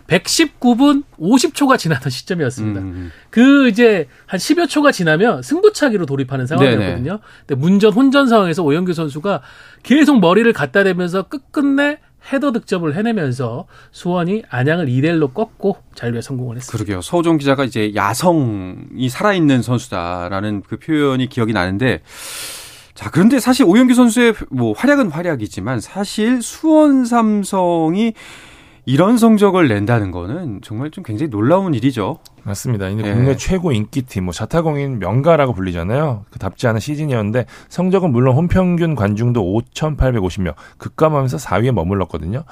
119분 0.08 1.04
50초가 1.20 1.78
지나던 1.78 2.10
시점이었습니다. 2.10 2.82
음. 2.82 3.12
그 3.30 3.70
이제 3.70 4.08
한 4.26 4.40
10여 4.40 4.70
초가 4.70 4.92
지나면 4.92 5.42
승부차기로 5.42 6.06
돌입하는 6.06 6.46
상황이었거든요. 6.46 7.20
근데 7.46 7.56
문전 7.60 7.94
혼전 7.94 8.28
상황에서 8.28 8.64
오영규 8.64 8.94
선수가 8.94 9.42
계속 9.84 10.20
머리를 10.20 10.52
갖다 10.54 10.84
대면서 10.84 11.24
끝끝내 11.24 12.00
헤더 12.32 12.54
득점을 12.54 12.96
해내면서 12.96 13.66
수원이 13.92 14.44
안양을 14.50 14.86
2대 14.86 15.06
1로 15.06 15.34
꺾고 15.34 15.78
잔류에 15.94 16.22
성공을 16.22 16.56
했습니다. 16.56 16.78
그러게요. 16.78 17.02
서우정 17.02 17.38
기자가 17.38 17.66
이제 17.66 17.94
야성이 17.96 19.10
살아있는 19.10 19.62
선수다라는 19.62 20.64
그 20.68 20.78
표현이 20.78 21.28
기억이 21.28 21.52
나는데 21.52 22.02
자, 22.94 23.10
그런데 23.10 23.40
사실 23.40 23.66
오영규 23.66 23.94
선수의 23.94 24.36
뭐 24.50 24.74
활약은 24.74 25.10
활약이지만 25.10 25.82
사실 25.82 26.42
수원 26.42 27.06
삼성이 27.06 28.14
이런 28.86 29.18
성적을 29.18 29.68
낸다는 29.68 30.12
거는 30.12 30.60
정말 30.62 30.92
좀 30.92 31.04
굉장히 31.04 31.30
놀라운 31.30 31.74
일이죠. 31.74 32.20
맞습니다. 32.44 32.90
이제 32.90 33.04
예. 33.08 33.14
국내 33.14 33.38
최고 33.38 33.72
인기팀, 33.72 34.26
뭐 34.26 34.34
자타공인 34.34 35.00
명가라고 35.00 35.54
불리잖아요. 35.54 36.26
그 36.30 36.40
답지 36.40 36.68
않은 36.68 36.82
시즌이었는데 36.82 37.46
성적은 37.70 38.12
물론 38.12 38.36
홈평균 38.36 38.96
관중도 38.96 39.42
5,850명, 39.42 40.56
급감하면서 40.78 41.38
4위에 41.38 41.72
머물렀거든요. 41.72 42.44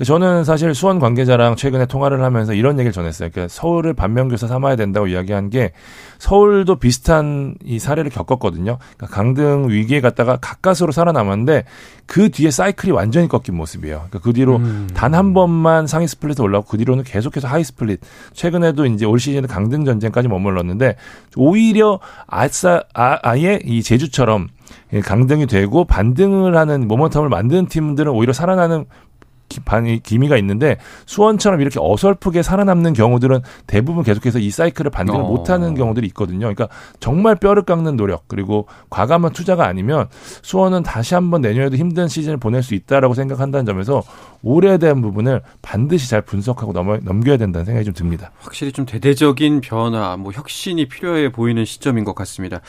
그 0.00 0.06
저는 0.06 0.44
사실 0.44 0.74
수원 0.74 0.98
관계자랑 0.98 1.56
최근에 1.56 1.84
통화를 1.84 2.22
하면서 2.24 2.54
이런 2.54 2.78
얘기를 2.78 2.90
전했어요. 2.90 3.28
그러니까 3.30 3.52
서울을 3.52 3.92
반면교사 3.92 4.46
삼아야 4.46 4.74
된다고 4.74 5.08
이야기한 5.08 5.50
게 5.50 5.72
서울도 6.18 6.76
비슷한 6.76 7.54
이 7.62 7.78
사례를 7.78 8.10
겪었거든요. 8.10 8.78
그러니까 8.96 9.14
강등 9.14 9.68
위기에 9.68 10.00
갔다가 10.00 10.38
가까스로 10.38 10.90
살아남았는데 10.90 11.64
그 12.06 12.30
뒤에 12.30 12.50
사이클이 12.50 12.92
완전히 12.92 13.28
꺾인 13.28 13.54
모습이에요. 13.54 13.96
그러니까 14.08 14.20
그 14.20 14.32
뒤로 14.32 14.56
음. 14.56 14.88
단 14.94 15.14
한 15.14 15.34
번만 15.34 15.86
상위 15.86 16.06
split에 16.06 16.42
올라오고 16.42 16.66
그 16.66 16.78
뒤로는 16.78 17.04
계속해서 17.04 17.46
하위 17.46 17.62
split. 17.62 18.00
최근에도 18.32 18.86
이제 18.86 19.04
올 19.04 19.20
시즌에 19.20 19.46
강등 19.46 19.84
전쟁까지 19.84 20.28
머물렀는데 20.28 20.96
오히려 21.36 22.00
아싸 22.26 22.84
아, 22.94 23.18
아예 23.22 23.58
이 23.66 23.82
제주처럼 23.82 24.48
강등이 25.04 25.46
되고 25.46 25.84
반등을 25.84 26.56
하는 26.56 26.88
모멘텀을 26.88 27.28
만드는 27.28 27.66
팀들은 27.66 28.12
오히려 28.12 28.32
살아나는 28.32 28.86
기- 29.50 29.60
반이 29.60 30.02
기미가 30.02 30.38
있는데 30.38 30.78
수원처럼 31.04 31.60
이렇게 31.60 31.78
어설프게 31.82 32.42
살아남는 32.42 32.94
경우들은 32.94 33.40
대부분 33.66 34.02
계속해서 34.04 34.38
이 34.38 34.48
사이클을 34.50 34.90
반등을 34.90 35.20
어. 35.20 35.24
못하는 35.24 35.74
경우들이 35.74 36.06
있거든요. 36.08 36.38
그러니까 36.40 36.68
정말 37.00 37.34
뼈를 37.34 37.64
깎는 37.64 37.96
노력 37.96 38.26
그리고 38.28 38.66
과감한 38.88 39.32
투자가 39.32 39.66
아니면 39.66 40.06
수원은 40.40 40.82
다시 40.84 41.14
한번 41.14 41.42
내년에도 41.42 41.76
힘든 41.76 42.08
시즌을 42.08 42.38
보낼 42.38 42.62
수 42.62 42.74
있다라고 42.74 43.12
생각한다는 43.12 43.66
점에서 43.66 44.02
올해에 44.42 44.78
대한 44.78 45.02
부분을 45.02 45.42
반드시 45.60 46.08
잘 46.08 46.22
분석하고 46.22 46.72
넘어, 46.72 46.96
넘겨야 47.02 47.36
된다는 47.36 47.66
생각이 47.66 47.84
좀 47.84 47.92
듭니다. 47.92 48.30
확실히 48.38 48.72
좀 48.72 48.86
대대적인 48.86 49.60
변화, 49.60 50.16
뭐 50.16 50.32
혁신이 50.32 50.86
필요해 50.88 51.32
보이는 51.32 51.62
시점인 51.64 52.04
것 52.04 52.14
같습니다. 52.14 52.60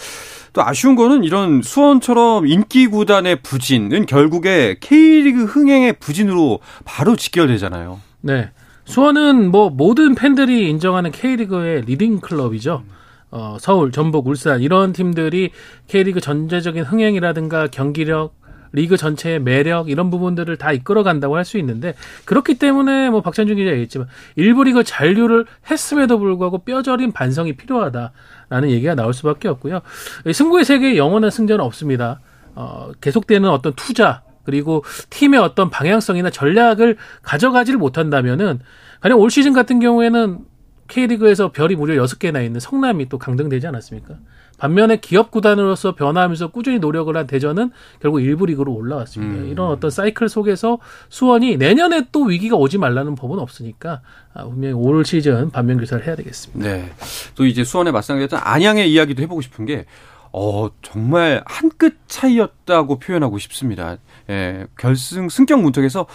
또 0.52 0.64
아쉬운 0.64 0.96
거는 0.96 1.24
이런 1.24 1.62
수원처럼 1.62 2.48
인기 2.48 2.88
구단의 2.88 3.42
부진은 3.42 4.06
결국에 4.08 4.78
K리그 4.82 5.46
흥행의 5.46 5.94
부진으로 6.00 6.60
바로 6.86 7.16
직결되잖아요. 7.16 8.00
네. 8.22 8.52
수원은 8.86 9.52
뭐 9.52 9.70
모든 9.70 10.16
팬들이 10.16 10.70
인정하는 10.70 11.12
K리그의 11.12 11.82
leading 11.82 12.20
club이죠. 12.20 12.84
어, 13.30 13.58
서울, 13.60 13.92
전북, 13.92 14.28
울산 14.28 14.62
이런 14.62 14.92
팀들이 14.92 15.52
K리그 15.88 16.20
전체적인 16.20 16.84
흥행이라든가 16.84 17.68
경기력, 17.68 18.36
리그 18.74 18.98
전체의 18.98 19.40
매력 19.40 19.90
이런 19.90 20.10
부분들을 20.10 20.58
다 20.58 20.72
이끌어 20.72 21.04
간다고 21.04 21.36
할 21.36 21.44
수 21.44 21.58
있는데 21.58 21.94
그렇기 22.26 22.56
때문에 22.56 23.10
뭐 23.10 23.22
박찬준 23.22 23.58
기자 23.58 23.72
얘기했지만 23.72 24.08
일부 24.36 24.64
리그 24.64 24.84
잔류를 24.84 25.46
했음에도 25.70 26.20
불구하고 26.20 26.60
뼈저린 26.60 27.12
반성이 27.12 27.54
필요하다라는 27.54 28.70
얘기가 28.70 28.96
나올 28.96 29.14
수밖에 29.14 29.48
없고요. 29.50 29.82
이 30.26 30.34
승부의 30.34 30.66
세계에 30.66 30.98
영원한 30.98 31.32
승자는 31.32 31.64
없습니다. 31.66 32.20
어, 32.56 32.92
계속되는 33.02 33.50
어떤 33.50 33.74
투자 33.74 34.24
그리고 34.44 34.84
팀의 35.10 35.40
어떤 35.40 35.70
방향성이나 35.70 36.30
전략을 36.30 36.98
가져가지를 37.22 37.78
못한다면은 37.80 38.60
가령 39.02 39.20
올 39.20 39.30
시즌 39.32 39.54
같은 39.54 39.80
경우에는 39.80 40.40
K리그에서 40.88 41.52
별이 41.52 41.76
무려 41.76 42.04
6개나 42.04 42.44
있는 42.44 42.60
성남이 42.60 43.08
또 43.08 43.18
강등되지 43.18 43.66
않았습니까? 43.68 44.16
반면에 44.58 44.98
기업 44.98 45.32
구단으로서 45.32 45.96
변화하면서 45.96 46.52
꾸준히 46.52 46.78
노력을 46.80 47.16
한 47.16 47.26
대전은 47.26 47.72
결국 48.00 48.20
일부 48.20 48.46
리그로 48.46 48.72
올라왔습니다. 48.74 49.42
음. 49.44 49.48
이런 49.50 49.70
어떤 49.70 49.90
사이클 49.90 50.30
속에서 50.30 50.78
수원이 51.10 51.58
내년에 51.58 52.08
또 52.12 52.24
위기가 52.26 52.58
오지 52.58 52.78
말라는 52.78 53.16
법은 53.16 53.40
없으니까 53.40 54.02
아, 54.34 54.44
분명히 54.44 54.74
올 54.76 55.04
시즌 55.06 55.50
반면 55.50 55.78
교사를 55.80 56.06
해야 56.06 56.16
되겠습니다. 56.16 56.64
네. 56.70 56.92
또 57.36 57.46
이제 57.46 57.64
수원에 57.64 57.90
맞상대했던 57.92 58.40
안양의 58.44 58.92
이야기도 58.92 59.24
해보고 59.24 59.42
싶은 59.42 59.66
게, 59.66 59.86
어, 60.32 60.68
정말 60.84 61.42
한 61.46 61.72
끗 61.78 61.96
차이였다고 62.08 63.00
표현하고 63.00 63.40
싶습니다. 63.40 63.98
예, 64.30 64.66
결승 64.78 65.30
승격 65.30 65.62
문턱에서 65.62 66.06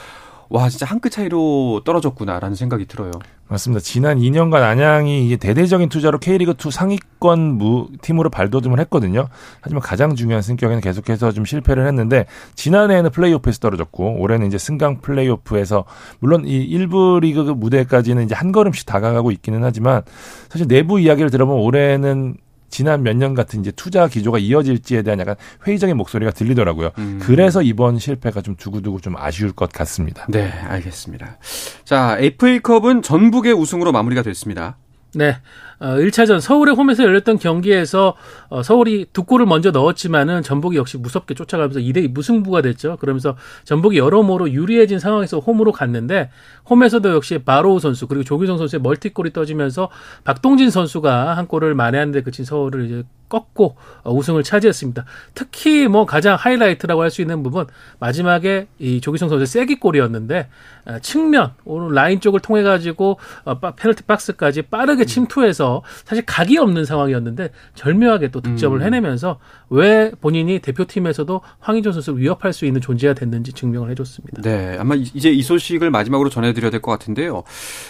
와, 0.48 0.68
진짜 0.68 0.86
한 0.86 1.00
끗 1.00 1.10
차이로 1.10 1.82
떨어졌구나라는 1.84 2.54
생각이 2.54 2.86
들어요. 2.86 3.10
맞습니다. 3.48 3.80
지난 3.80 4.18
2년간 4.18 4.62
안양이 4.62 5.24
이게 5.24 5.36
대대적인 5.36 5.88
투자로 5.88 6.18
K리그 6.18 6.54
2 6.64 6.70
상위권 6.70 7.58
무 7.58 7.88
팀으로 8.00 8.30
발돋움을 8.30 8.78
했거든요. 8.80 9.28
하지만 9.60 9.82
가장 9.82 10.14
중요한 10.14 10.42
승격에는 10.42 10.80
계속해서 10.80 11.32
좀 11.32 11.44
실패를 11.44 11.86
했는데 11.86 12.26
지난해에는 12.54 13.10
플레이오프에서 13.10 13.58
떨어졌고 13.58 14.20
올해는 14.20 14.46
이제 14.46 14.56
승강 14.58 15.00
플레이오프에서 15.00 15.84
물론 16.20 16.44
이 16.46 16.68
1부 16.76 17.20
리그 17.20 17.40
무대까지는 17.40 18.24
이제 18.24 18.34
한 18.36 18.52
걸음씩 18.52 18.86
다가가고 18.86 19.32
있기는 19.32 19.62
하지만 19.64 20.02
사실 20.48 20.66
내부 20.68 21.00
이야기를 21.00 21.30
들어보면 21.30 21.60
올해는 21.62 22.36
지난 22.76 23.02
몇 23.02 23.16
년 23.16 23.32
같은 23.32 23.60
이제 23.60 23.70
투자 23.70 24.06
기조가 24.06 24.36
이어질지에 24.38 25.00
대한 25.00 25.18
약간 25.18 25.34
회의적인 25.66 25.96
목소리가 25.96 26.30
들리더라고요. 26.30 26.90
음. 26.98 27.18
그래서 27.22 27.62
이번 27.62 27.98
실패가 27.98 28.42
좀 28.42 28.54
두고두고 28.54 29.00
좀 29.00 29.16
아쉬울 29.16 29.52
것 29.52 29.72
같습니다. 29.72 30.26
네, 30.28 30.50
알겠습니다. 30.50 31.38
자, 31.86 32.18
FA컵은 32.20 33.00
전북의 33.00 33.54
우승으로 33.54 33.92
마무리가 33.92 34.20
됐습니다. 34.20 34.76
네. 35.16 35.38
어, 35.78 35.96
1차전 35.96 36.40
서울의 36.40 36.74
홈에서 36.74 37.02
열렸던 37.02 37.38
경기에서 37.38 38.14
어, 38.48 38.62
서울이 38.62 39.06
두 39.14 39.24
골을 39.24 39.46
먼저 39.46 39.70
넣었지만은 39.70 40.42
전북이 40.42 40.76
역시 40.76 40.98
무섭게 40.98 41.34
쫓아가면서 41.34 41.80
2대2 41.80 42.12
무승부가 42.12 42.60
됐죠. 42.60 42.98
그러면서 42.98 43.34
전북이 43.64 43.96
여러모로 43.98 44.52
유리해진 44.52 44.98
상황에서 44.98 45.38
홈으로 45.38 45.72
갔는데 45.72 46.30
홈에서도 46.68 47.14
역시 47.14 47.38
바로우 47.38 47.80
선수 47.80 48.06
그리고 48.06 48.24
조규성 48.24 48.58
선수의 48.58 48.80
멀티골이 48.80 49.32
터지면서 49.32 49.90
박동진 50.24 50.70
선수가 50.70 51.36
한 51.36 51.46
골을 51.46 51.74
만회하는데 51.74 52.22
그친 52.22 52.44
서울을 52.44 52.84
이제 52.84 53.04
꺾고 53.28 53.76
어, 54.04 54.12
우승을 54.12 54.42
차지했습니다. 54.42 55.04
특히 55.34 55.88
뭐 55.88 56.06
가장 56.06 56.36
하이라이트라고 56.38 57.02
할 57.02 57.10
수 57.10 57.22
있는 57.22 57.42
부분 57.42 57.66
마지막에 57.98 58.66
이 58.78 59.00
조규성 59.00 59.28
선수의 59.28 59.46
쐐기골이었는데 59.46 60.48
어, 60.86 60.98
측면 61.00 61.52
골 61.64 61.94
라인 61.94 62.20
쪽을 62.20 62.40
통해 62.40 62.62
가지고 62.62 63.18
어, 63.44 63.58
빠- 63.58 63.72
페널티 63.74 64.04
박스까지 64.04 64.62
빠르게 64.62 65.04
침투해서 65.04 65.82
사실 66.04 66.24
각이 66.26 66.58
없는 66.58 66.84
상황이었는데 66.84 67.50
절묘하게 67.74 68.28
또 68.30 68.40
득점을 68.40 68.78
음. 68.78 68.82
해내면서 68.84 69.38
왜 69.70 70.12
본인이 70.20 70.58
대표팀에서도 70.60 71.40
황희조 71.60 71.90
선수를 71.92 72.20
위협할 72.20 72.52
수 72.52 72.66
있는 72.66 72.80
존재가 72.80 73.14
됐는지 73.14 73.52
증명을 73.52 73.90
해줬습니다. 73.90 74.42
네, 74.42 74.76
아마 74.78 74.94
이- 74.94 75.10
이제 75.14 75.30
이 75.30 75.42
소식을 75.42 75.90
마지막으로 75.90 76.28
전해드려야 76.30 76.70
될 76.70 76.80
것 76.80 76.90
같은데요. 76.92 77.42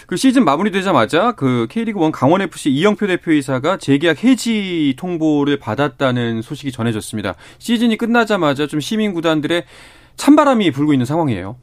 그 0.07 0.15
시즌 0.15 0.43
마무리되자마자 0.45 1.33
그 1.33 1.67
K리그 1.69 2.03
1 2.03 2.11
강원 2.11 2.41
FC 2.41 2.69
이영표 2.71 3.05
대표이사가 3.07 3.77
재계약 3.77 4.23
해지 4.23 4.95
통보 4.97 5.26
를 5.45 5.59
받았다는 5.59 6.41
소식이 6.41 6.71
전해졌습니다. 6.71 7.35
시즌이 7.59 7.97
끝나자마자 7.97 8.67
좀 8.67 8.79
시민 8.79 9.13
구단들의 9.13 9.63
찬바람이 10.15 10.71
불고 10.71 10.93
있는 10.93 11.05
상황이에요. 11.05 11.57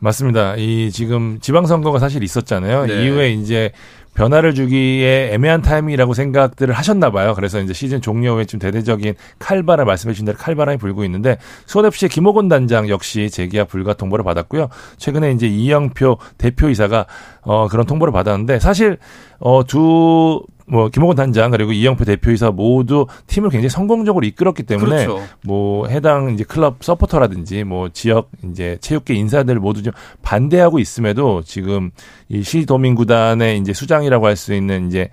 맞습니다. 0.00 0.56
이 0.56 0.90
지금 0.90 1.38
지방선거가 1.40 1.98
사실 1.98 2.22
있었잖아요. 2.22 2.86
네. 2.86 3.04
이후에 3.04 3.32
이제 3.32 3.72
변화를 4.14 4.54
주기에 4.54 5.30
애매한 5.32 5.62
타이밍이라고 5.62 6.14
생각들을 6.14 6.74
하셨나 6.74 7.10
봐요. 7.10 7.34
그래서 7.34 7.60
이제 7.60 7.72
시즌 7.72 8.00
종료 8.00 8.34
후에 8.34 8.46
좀 8.46 8.58
대대적인 8.58 9.14
칼바람 9.38 9.86
말씀해 9.86 10.14
주신 10.14 10.24
대로 10.24 10.38
칼바람이 10.38 10.78
불고 10.78 11.04
있는데 11.04 11.38
수원FC의 11.66 12.08
김호곤 12.08 12.48
단장 12.48 12.88
역시 12.88 13.30
재계약 13.30 13.68
불가 13.68 13.92
통보를 13.92 14.24
받았고요. 14.24 14.68
최근에 14.96 15.32
이제 15.32 15.46
이영표 15.46 16.18
대표이사가 16.38 17.06
어 17.42 17.68
그런 17.68 17.86
통보를 17.86 18.12
받았는데 18.12 18.58
사실 18.58 18.98
어두 19.38 20.42
뭐 20.68 20.88
김호곤 20.88 21.16
단장 21.16 21.50
그리고 21.50 21.72
이영표 21.72 22.04
대표이사 22.04 22.50
모두 22.50 23.06
팀을 23.26 23.50
굉장히 23.50 23.70
성공적으로 23.70 24.26
이끌었기 24.26 24.64
때문에 24.64 25.06
그렇죠. 25.06 25.22
뭐 25.44 25.86
해당 25.86 26.30
이제 26.30 26.44
클럽 26.44 26.82
서포터라든지 26.82 27.64
뭐 27.64 27.88
지역 27.90 28.30
이제 28.50 28.76
체육계 28.80 29.14
인사들 29.14 29.56
모두 29.60 29.82
좀 29.82 29.92
반대하고 30.22 30.78
있음에도 30.78 31.42
지금 31.42 31.90
이 32.28 32.42
시도민 32.42 32.94
구단의 32.94 33.58
이제 33.58 33.72
수장이라고 33.72 34.26
할 34.26 34.36
수 34.36 34.52
있는 34.52 34.88
이제 34.88 35.08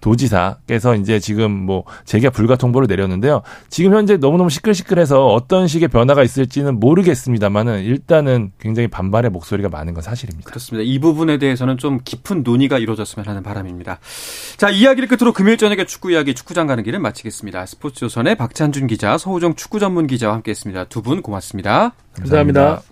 도지사께서 0.00 0.94
이제 0.96 1.18
지금 1.18 1.50
뭐 1.50 1.84
재계약 2.04 2.32
불가 2.32 2.56
통보를 2.56 2.86
내렸는데요. 2.88 3.42
지금 3.68 3.94
현재 3.94 4.16
너무너무 4.16 4.50
시끌시끌해서 4.50 5.26
어떤 5.26 5.66
식의 5.66 5.88
변화가 5.88 6.22
있을지는 6.22 6.78
모르겠습니다만은 6.80 7.82
일단은 7.82 8.52
굉장히 8.60 8.88
반발의 8.88 9.30
목소리가 9.30 9.68
많은 9.68 9.94
건 9.94 10.02
사실입니다. 10.02 10.48
그렇습니다. 10.48 10.88
이 10.88 10.98
부분에 10.98 11.38
대해서는 11.38 11.78
좀 11.78 12.00
깊은 12.04 12.42
논의가 12.42 12.78
이루어졌으면 12.78 13.26
하는 13.26 13.42
바람입니다. 13.42 13.98
자, 14.56 14.70
이야기를 14.70 15.08
끝으로 15.08 15.32
금요일 15.32 15.58
저녁에 15.58 15.84
축구 15.84 16.12
이야기 16.12 16.34
축구장 16.34 16.66
가는 16.66 16.82
길을 16.84 16.98
마치겠습니다. 16.98 17.66
스포츠 17.66 18.00
조선의 18.00 18.36
박찬준 18.36 18.86
기자, 18.86 19.18
서우정 19.18 19.54
축구 19.56 19.78
전문 19.78 20.06
기자와 20.06 20.34
함께했습니다. 20.34 20.84
두 20.84 21.02
분 21.02 21.22
고맙습니다. 21.22 21.92
감사합니다. 22.18 22.82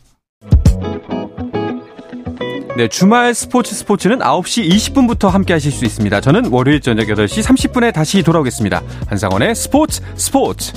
네, 2.76 2.88
주말 2.88 3.34
스포츠 3.34 3.74
스포츠는 3.74 4.18
9시 4.18 4.68
20분부터 4.68 5.30
함께 5.30 5.54
하실 5.54 5.72
수 5.72 5.86
있습니다. 5.86 6.20
저는 6.20 6.52
월요일 6.52 6.82
저녁 6.82 7.06
8시 7.06 7.42
30분에 7.42 7.90
다시 7.90 8.22
돌아오겠습니다. 8.22 8.82
한상원의 9.08 9.54
스포츠 9.54 10.02
스포츠. 10.14 10.74